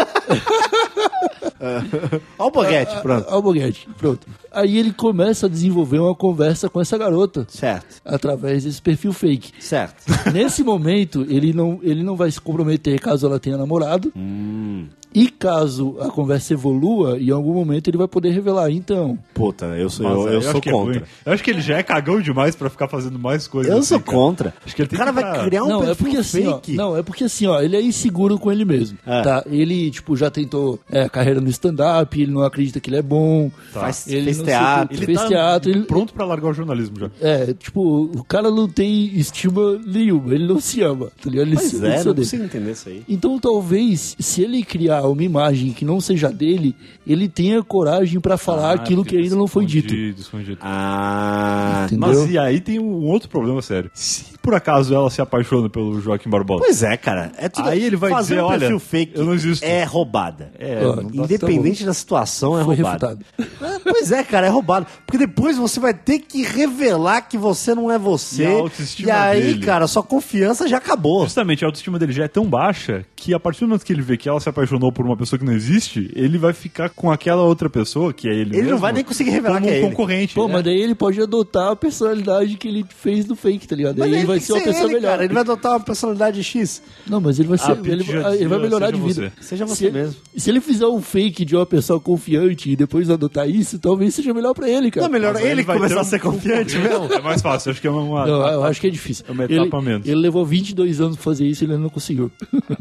Olha 2.39 2.47
o 2.47 2.49
boguete, 2.51 3.01
pronto. 3.01 3.25
Ah, 3.29 3.37
o 3.37 3.41
Boguete, 3.41 3.87
pronto. 3.97 4.27
Aí 4.51 4.77
ele 4.77 4.91
começa 4.91 5.45
a 5.45 5.49
desenvolver 5.49 5.99
uma 5.99 6.15
conversa 6.15 6.67
com 6.69 6.81
essa 6.81 6.97
garota 6.97 7.45
Certo, 7.47 8.01
através 8.03 8.63
desse 8.63 8.81
perfil 8.81 9.13
fake. 9.13 9.51
certo. 9.59 10.03
Nesse 10.33 10.63
momento, 10.63 11.25
ele 11.29 11.53
não, 11.53 11.79
ele 11.83 12.03
não 12.03 12.15
vai 12.15 12.31
se 12.31 12.41
comprometer 12.41 12.99
caso 12.99 13.27
ela 13.27 13.39
tenha 13.39 13.57
namorado. 13.57 14.11
Hum. 14.15 14.87
E 15.13 15.29
caso 15.29 15.97
a 15.99 16.09
conversa 16.09 16.53
evolua, 16.53 17.19
em 17.19 17.31
algum 17.31 17.53
momento 17.53 17.89
ele 17.89 17.97
vai 17.97 18.07
poder 18.07 18.29
revelar. 18.31 18.69
Então, 18.71 19.17
Puta, 19.33 19.65
eu 19.77 19.89
sou, 19.89 20.05
eu, 20.07 20.27
eu 20.33 20.37
acho 20.39 20.51
sou 20.51 20.59
é 20.59 20.71
contra. 20.71 20.93
ruim. 20.99 21.01
eu 21.25 21.33
acho 21.33 21.43
que 21.43 21.49
ele 21.51 21.61
já 21.61 21.77
é 21.77 21.83
cagão 21.83 22.21
demais 22.21 22.55
pra 22.55 22.69
ficar 22.69 22.87
fazendo 22.87 23.19
mais 23.19 23.47
coisas 23.47 23.71
eu 23.71 23.79
assim, 23.79 23.87
sou 23.87 23.99
cara. 23.99 24.17
contra. 24.17 24.53
Acho 24.65 24.75
que 24.75 24.81
ele 24.83 24.89
o 24.93 24.97
cara 24.97 25.11
que 25.13 25.21
vai 25.21 25.45
criar 25.45 25.63
um 25.63 25.67
não, 25.67 25.83
é 25.83 25.85
perfil 25.87 26.05
porque 26.05 26.17
assim, 26.17 26.47
ó, 26.47 26.53
fake. 26.55 26.73
não, 26.75 26.97
é 26.97 27.03
porque 27.03 27.23
assim, 27.25 27.47
ó, 27.47 27.61
ele 27.61 27.75
é 27.75 27.81
inseguro 27.81 28.39
com 28.39 28.51
ele 28.51 28.63
mesmo, 28.63 28.97
É. 29.05 29.21
tá? 29.21 29.43
Ele, 29.47 29.91
tipo, 29.91 30.15
já 30.15 30.29
tentou 30.29 30.79
é, 30.89 31.09
carreira 31.09 31.41
no 31.41 31.49
stand-up, 31.49 32.21
ele 32.21 32.31
não 32.31 32.43
acredita 32.43 32.79
que 32.79 32.89
ele 32.89 32.97
é 32.97 33.01
bom. 33.01 33.51
Faz- 33.71 34.07
ele 34.07 34.25
fez 34.33 34.41
teatro. 34.41 34.95
Ele 34.97 35.05
fez 35.05 35.19
tá 35.21 35.27
teatro, 35.27 35.71
ele, 35.71 35.83
pronto 35.83 36.13
pra 36.13 36.23
largar 36.25 36.49
o 36.49 36.53
jornalismo 36.53 36.97
já. 36.99 37.09
é, 37.21 37.53
tipo, 37.53 38.03
o 38.15 38.23
cara 38.23 38.49
não 38.49 38.67
tem 38.67 39.05
estima 39.17 39.77
nenhuma, 39.85 40.33
ele 40.33 40.47
não 40.47 40.59
se 40.61 40.81
ama, 40.81 41.07
tá 41.21 41.29
ligado? 41.29 41.47
Ele 41.47 41.55
Pois 41.57 41.69
se, 41.69 41.75
ele 41.77 41.87
é, 41.87 42.03
não 42.03 42.15
consigo 42.15 42.43
entender 42.45 42.71
isso 42.71 42.87
aí. 42.89 43.03
Então 43.09 43.37
talvez, 43.39 44.15
se 44.19 44.41
ele 44.43 44.63
criar 44.63 45.00
uma 45.07 45.23
imagem 45.23 45.71
que 45.73 45.83
não 45.85 45.99
seja 46.01 46.29
dele, 46.29 46.75
ele 47.05 47.27
tenha 47.27 47.61
coragem 47.63 48.19
pra 48.19 48.37
falar 48.37 48.71
Ah, 48.71 48.73
aquilo 48.73 49.03
que 49.05 49.17
ainda 49.17 49.35
não 49.35 49.47
foi 49.47 49.65
dito. 49.65 49.93
Escondido. 49.93 50.57
Ah, 50.61 51.83
Entendeu? 51.87 52.07
Mas 52.07 52.29
e 52.31 52.37
aí 52.37 52.59
tem 52.59 52.79
um 52.79 53.05
outro 53.05 53.29
problema 53.29 53.61
sério. 53.61 53.89
Se 53.93 54.30
por 54.41 54.53
acaso 54.53 54.93
ela 54.93 55.09
se 55.09 55.21
apaixona 55.21 55.69
pelo 55.69 55.99
Joaquim 56.01 56.29
Barbosa, 56.29 56.63
pois 56.63 56.81
é, 56.83 56.97
cara. 56.97 57.31
É 57.37 57.47
tudo... 57.49 57.69
Aí 57.69 57.83
ele 57.83 57.95
vai 57.95 58.09
Fazer 58.11 58.35
dizer, 58.35 58.43
um 58.45 58.49
perfil 58.49 58.67
olha, 58.69 58.79
fake 58.79 59.11
eu 59.15 59.25
não 59.25 59.33
existo. 59.33 59.63
é 59.65 59.83
roubada. 59.83 60.51
é, 60.59 60.83
não 60.83 60.95
dá- 60.95 61.23
Independente 61.25 61.83
da 61.85 61.93
situação, 61.93 62.59
é 62.59 62.63
Foi 62.63 62.75
roubada. 62.75 63.07
refutado. 63.07 63.25
É, 63.71 63.79
pois 63.91 64.11
é, 64.11 64.23
cara, 64.23 64.47
é 64.47 64.49
roubado. 64.49 64.85
Porque 65.05 65.17
depois 65.17 65.57
você 65.57 65.79
vai 65.79 65.93
ter 65.93 66.19
que 66.19 66.43
revelar 66.43 67.21
que 67.21 67.37
você 67.37 67.73
não 67.75 67.91
é 67.91 67.97
você. 67.97 68.43
E 68.43 68.45
a 68.47 68.49
autoestima 68.51 69.07
E 69.07 69.11
aí, 69.11 69.41
dele. 69.41 69.65
cara, 69.65 69.87
sua 69.87 70.03
confiança 70.03 70.67
já 70.67 70.77
acabou. 70.77 71.23
Justamente, 71.23 71.63
a 71.63 71.67
autoestima 71.67 71.97
dele 71.99 72.11
já 72.11 72.25
é 72.25 72.27
tão 72.27 72.45
baixa 72.45 73.05
que 73.15 73.33
a 73.33 73.39
partir 73.39 73.61
do 73.61 73.67
momento 73.67 73.85
que 73.85 73.93
ele 73.93 74.01
vê 74.01 74.17
que 74.17 74.27
ela 74.27 74.39
se 74.39 74.49
apaixonou 74.49 74.91
por 74.91 75.05
uma 75.05 75.15
pessoa 75.17 75.37
que 75.39 75.45
não 75.45 75.53
existe, 75.53 76.11
ele 76.15 76.37
vai 76.37 76.53
ficar 76.53 76.89
com 76.89 77.11
aquela 77.11 77.43
outra 77.43 77.69
pessoa, 77.69 78.11
que 78.13 78.27
é 78.27 78.31
ele 78.33 78.41
Ele 78.51 78.57
não 78.57 78.63
mesmo, 78.65 78.77
vai 78.79 78.91
nem 78.93 79.03
conseguir 79.03 79.29
revelar 79.31 79.55
como 79.55 79.67
que 79.67 79.71
é 79.71 79.75
um 79.75 79.79
ele. 79.79 79.89
concorrente. 79.89 80.33
Pô, 80.35 80.47
né? 80.47 80.53
mas 80.53 80.63
daí 80.63 80.81
ele 80.81 80.95
pode 80.95 81.21
adotar 81.21 81.71
a 81.71 81.75
personalidade 81.75 82.55
que 82.57 82.67
ele 82.67 82.85
fez 82.89 83.25
no 83.25 83.35
fake, 83.35 83.67
tá 83.67 83.75
ligado? 83.75 83.97
Mas 83.97 84.07
Aí 84.07 84.13
ele 84.13 84.19
ele 84.21 84.27
vai 84.31 84.39
ser 84.39 84.53
uma 84.53 84.59
ser 84.59 84.65
pessoa 84.65 84.85
ele, 84.85 84.93
melhor. 84.95 85.11
Cara. 85.11 85.23
Ele 85.25 85.33
vai 85.33 85.41
adotar 85.43 85.71
uma 85.73 85.79
personalidade 85.79 86.43
X. 86.43 86.81
Não, 87.07 87.21
mas 87.21 87.39
ele 87.39 87.47
vai 87.47 87.57
ser. 87.57 87.71
A 87.71 87.75
Pete 87.75 87.89
ele, 87.89 88.03
ele 88.39 88.47
vai 88.47 88.59
melhorar 88.59 88.91
de 88.91 88.99
vida. 88.99 89.33
você. 89.37 89.43
Seja 89.45 89.67
se 89.67 89.75
você 89.75 89.85
ele- 89.85 89.99
mesmo. 89.99 90.15
Se 90.37 90.49
ele 90.49 90.61
fizer 90.61 90.87
um 90.87 91.01
fake 91.01 91.45
de 91.45 91.55
uma 91.55 91.65
pessoa 91.65 91.99
confiante 91.99 92.69
e 92.71 92.75
depois 92.75 93.09
adotar 93.09 93.49
isso, 93.49 93.77
talvez 93.79 94.15
seja 94.15 94.33
melhor 94.33 94.53
pra 94.53 94.69
ele, 94.69 94.89
cara. 94.91 95.05
Não, 95.05 95.11
melhor 95.13 95.33
Mas 95.33 95.43
ele 95.45 95.63
vai 95.63 95.77
começar 95.77 95.95
ter 95.95 95.99
a 95.99 96.03
um 96.03 96.05
ser 96.05 96.19
confiante 96.19 96.77
mesmo. 96.77 97.11
É 97.13 97.21
mais 97.21 97.41
fácil, 97.41 97.71
acho 97.71 97.81
que 97.81 97.87
é 97.87 97.91
uma. 97.91 98.25
Não, 98.25 98.47
eu 98.47 98.63
acho 98.63 98.79
que 98.81 98.87
é 98.87 98.89
difícil. 98.89 99.25
É 99.27 99.31
uma 99.31 99.43
ele, 99.45 99.69
ele 100.05 100.15
levou 100.15 100.45
22 100.45 101.01
anos 101.01 101.15
pra 101.15 101.23
fazer 101.23 101.45
isso 101.45 101.63
e 101.63 101.65
ele 101.65 101.73
ainda 101.73 101.83
não 101.83 101.89
conseguiu. 101.89 102.31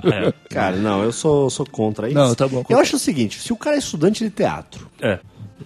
É, 0.04 0.32
Cara, 0.48 0.76
não, 0.76 1.02
eu 1.02 1.12
sou, 1.12 1.50
sou 1.50 1.66
contra 1.66 2.06
isso. 2.08 2.16
Não, 2.18 2.34
tá 2.34 2.46
bom. 2.48 2.64
Eu 2.68 2.78
acho 2.78 2.96
o 2.96 2.98
seguinte: 2.98 3.40
se 3.40 3.52
o 3.52 3.56
cara 3.56 3.76
é 3.76 3.78
estudante 3.78 4.24
de 4.24 4.30
teatro, 4.30 4.88
é. 5.00 5.18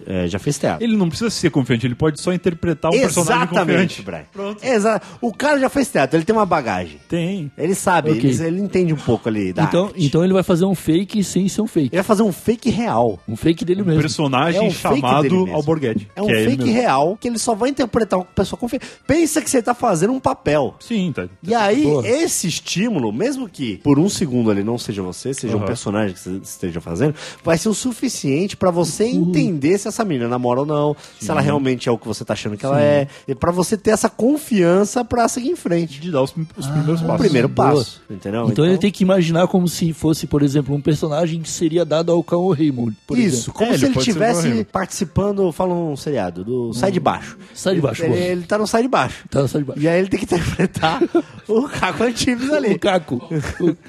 É, 0.05 0.27
já 0.27 0.39
fez 0.39 0.57
teatro. 0.57 0.83
Ele 0.83 0.95
não 0.97 1.07
precisa 1.09 1.29
ser 1.29 1.49
confiante, 1.49 1.85
ele 1.85 1.95
pode 1.95 2.19
só 2.19 2.33
interpretar 2.33 2.91
um 2.91 2.99
personagem 2.99 3.43
Exatamente, 3.43 4.01
confiante. 4.01 4.01
Brian. 4.01 4.23
Pronto. 4.31 4.63
Exato. 4.63 5.07
O 5.21 5.33
cara 5.33 5.59
já 5.59 5.69
fez 5.69 5.89
teatro, 5.89 6.17
ele 6.17 6.25
tem 6.25 6.35
uma 6.35 6.45
bagagem. 6.45 6.99
Tem. 7.07 7.51
Ele 7.57 7.75
sabe, 7.75 8.11
Ok. 8.11 8.29
ele, 8.29 8.43
ele 8.43 8.59
entende 8.61 8.93
um 8.93 8.97
pouco 8.97 9.29
ali 9.29 9.53
da 9.53 9.63
Então, 9.63 9.85
arte. 9.87 10.05
então 10.05 10.23
ele 10.23 10.33
vai 10.33 10.43
fazer 10.43 10.65
um 10.65 10.75
fake 10.75 11.23
sem 11.23 11.47
ser 11.47 11.61
um 11.61 11.67
fake. 11.67 11.87
Ele 11.87 11.97
vai 11.97 12.03
fazer 12.03 12.23
um 12.23 12.31
fake 12.31 12.69
real. 12.69 13.19
Um 13.27 13.35
fake 13.35 13.63
dele 13.65 13.81
Um 13.81 13.85
mesmo. 13.85 14.01
personagem 14.01 14.59
É 14.61 14.63
um 14.63 14.71
chamado. 14.71 15.47
Alborguete. 15.51 16.07
É 16.15 16.21
um 16.21 16.27
que 16.27 16.31
ele 16.33 16.51
fake 16.57 16.69
real 16.71 17.17
que 17.19 17.27
ele 17.27 17.37
só 17.39 17.53
vai 17.55 17.69
interpretar 17.69 18.19
uma 18.19 18.25
pessoa 18.25 18.59
confiante. 18.59 18.85
Pensa 19.07 19.41
que 19.41 19.49
você 19.49 19.61
tá 19.61 19.73
fazendo 19.73 20.13
um 20.13 20.19
papel. 20.19 20.75
Sim, 20.79 21.11
tá. 21.13 21.27
E 21.43 21.53
aí, 21.53 21.83
Boa. 21.83 22.07
esse 22.07 22.47
estímulo, 22.47 23.11
mesmo 23.11 23.47
que 23.49 23.77
por 23.77 23.99
um 23.99 24.09
segundo 24.09 24.51
ele 24.51 24.63
não 24.63 24.77
seja 24.77 25.01
você, 25.01 25.33
seja 25.33 25.55
um 25.55 25.59
Aham. 25.59 25.65
personagem 25.67 26.13
que 26.13 26.19
você 26.19 26.31
esteja 26.43 26.81
fazendo, 26.81 27.15
vai 27.43 27.57
ser 27.57 27.69
o 27.69 27.73
suficiente 27.73 28.55
pra 28.57 28.71
você 28.71 29.05
entender 29.05 29.77
se 29.85 29.89
essa 29.89 30.03
menina 30.03 30.27
namora 30.27 30.61
ou 30.61 30.65
não, 30.65 30.95
se 31.19 31.29
ela 31.29 31.41
realmente 31.41 31.87
é 31.87 31.91
o 31.91 31.97
que 31.97 32.07
você 32.07 32.25
tá 32.25 32.33
achando 32.33 32.57
que 32.57 32.65
ela 32.65 32.81
é, 32.81 33.07
e 33.27 33.35
pra 33.35 33.51
você 33.51 33.77
ter 33.77 33.91
essa 33.91 34.09
confiança 34.09 35.05
pra 35.05 35.27
seguir 35.27 35.49
em 35.49 35.55
frente. 35.55 35.99
De 36.01 36.11
dar 36.11 36.23
os, 36.23 36.33
os 36.57 36.65
primeiros 36.67 37.01
O 37.01 37.05
passos. 37.05 37.21
primeiro 37.21 37.47
boa. 37.47 37.69
passo, 37.75 38.01
entendeu? 38.09 38.47
Então, 38.49 38.65
ele 38.65 38.77
tem 38.77 38.91
que 38.91 39.03
imaginar 39.03 39.47
como 39.47 39.67
se 39.67 39.93
fosse, 39.93 40.25
por 40.27 40.41
exemplo, 40.41 40.73
um 40.75 40.81
personagem 40.81 41.41
que 41.41 41.49
seria 41.49 41.85
dado 41.85 42.11
ao 42.11 42.23
Cão 42.23 42.49
Raymond. 42.49 42.95
Por 43.05 43.17
Isso, 43.17 43.35
exemplo. 43.49 43.53
como 43.53 43.73
É, 43.73 43.77
se 43.77 43.85
ele 43.85 43.97
estivesse 43.97 44.63
participando, 44.71 45.51
fala 45.51 45.73
um 45.73 45.95
seriado, 45.95 46.43
do 46.43 46.73
Sai 46.73 46.91
de 46.91 46.99
Baixo. 46.99 47.37
Sai 47.53 47.75
de 47.75 47.81
Baixo, 47.81 48.03
Ele, 48.03 48.13
boa. 48.13 48.19
ele 48.19 48.41
tá 48.43 48.57
no 48.57 48.65
Sai 48.67 48.81
de 48.81 48.87
Baixo. 48.87 49.25
Tá 49.29 49.47
só 49.47 49.57
de 49.59 49.63
baixo. 49.65 49.81
E 49.81 49.87
aí 49.87 49.99
ele 49.99 50.07
tem 50.09 50.19
que 50.19 50.25
interpretar 50.33 51.01
o 51.47 51.63
Caco 51.67 52.03
Antibes 52.03 52.49
ali. 52.51 52.73
O 52.73 52.79
Caco. 52.79 53.21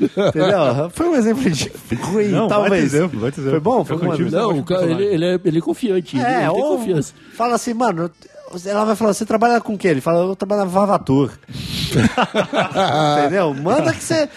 Entendeu? 0.00 0.90
Foi 0.92 1.08
um 1.08 1.14
exemplo 1.14 1.48
de 1.50 1.70
ruim, 2.02 2.28
Não, 2.28 2.48
vai 2.48 2.58
talvez. 2.58 2.90
ter 2.90 2.96
exemplo, 2.98 3.20
vai 3.20 3.30
ter 3.32 3.40
exemplo. 3.40 3.50
Foi 3.50 3.60
bom? 3.60 3.84
Foi 3.84 3.96
um 3.96 4.12
exemplo? 4.14 4.30
Não, 4.32 4.58
o 4.58 4.64
cara, 4.64 4.86
ele, 4.90 5.04
ele 5.04 5.24
é, 5.24 5.40
ele 5.44 5.58
é 5.58 5.60
confiante. 5.88 6.18
É, 6.18 6.20
ele 6.28 6.38
tem 6.38 6.48
ou 6.48 6.76
confiança. 6.78 7.14
fala 7.34 7.54
assim, 7.54 7.74
mano, 7.74 8.10
ela 8.64 8.84
vai 8.84 8.96
falar, 8.96 9.12
você 9.14 9.24
trabalha 9.26 9.60
com 9.60 9.74
o 9.74 9.78
quê? 9.78 9.88
Ele 9.88 10.00
fala, 10.00 10.24
eu 10.26 10.36
trabalho 10.36 10.62
na 10.62 10.66
Vavatur. 10.68 11.32
Entendeu? 13.18 13.54
Manda 13.54 13.92
que 13.92 14.02
você 14.02 14.28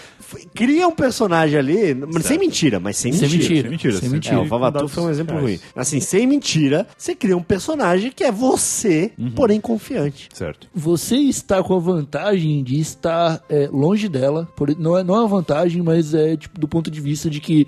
cria 0.54 0.86
um 0.86 0.92
personagem 0.92 1.58
ali, 1.58 1.92
mas 1.94 2.24
sem 2.24 2.38
mentira, 2.38 2.78
mas 2.78 2.96
sem 2.96 3.12
Sem 3.12 3.28
mentira. 3.28 3.42
mentira. 3.48 3.62
Sem 3.68 3.70
mentira, 3.70 3.92
Sem 3.94 4.00
sem 4.02 4.10
mentira. 4.10 4.36
É, 4.36 4.38
o 4.38 4.44
Vavatur 4.46 4.80
dados 4.82 4.92
foi 4.94 5.02
um 5.04 5.10
exemplo 5.10 5.34
reais. 5.36 5.60
ruim. 5.60 5.60
Assim, 5.74 6.00
sem 6.00 6.26
mentira, 6.26 6.86
você 6.96 7.14
cria 7.16 7.36
um 7.36 7.42
personagem 7.42 8.12
que 8.14 8.22
é 8.22 8.30
você, 8.30 9.10
porém 9.34 9.60
confiante. 9.60 10.28
Certo. 10.32 10.68
Você 10.74 11.16
está 11.16 11.62
com 11.62 11.74
a 11.74 11.80
vantagem 11.80 12.62
de 12.62 12.78
estar 12.78 13.42
é, 13.48 13.68
longe 13.72 14.08
dela. 14.08 14.48
por- 14.56 14.76
não, 14.78 14.96
é, 14.96 15.02
não 15.02 15.16
é 15.16 15.18
uma 15.20 15.28
vantagem, 15.28 15.82
mas 15.82 16.14
é 16.14 16.36
tipo, 16.36 16.60
do 16.60 16.68
ponto 16.68 16.90
de 16.90 17.00
vista 17.00 17.28
de 17.28 17.40
que 17.40 17.66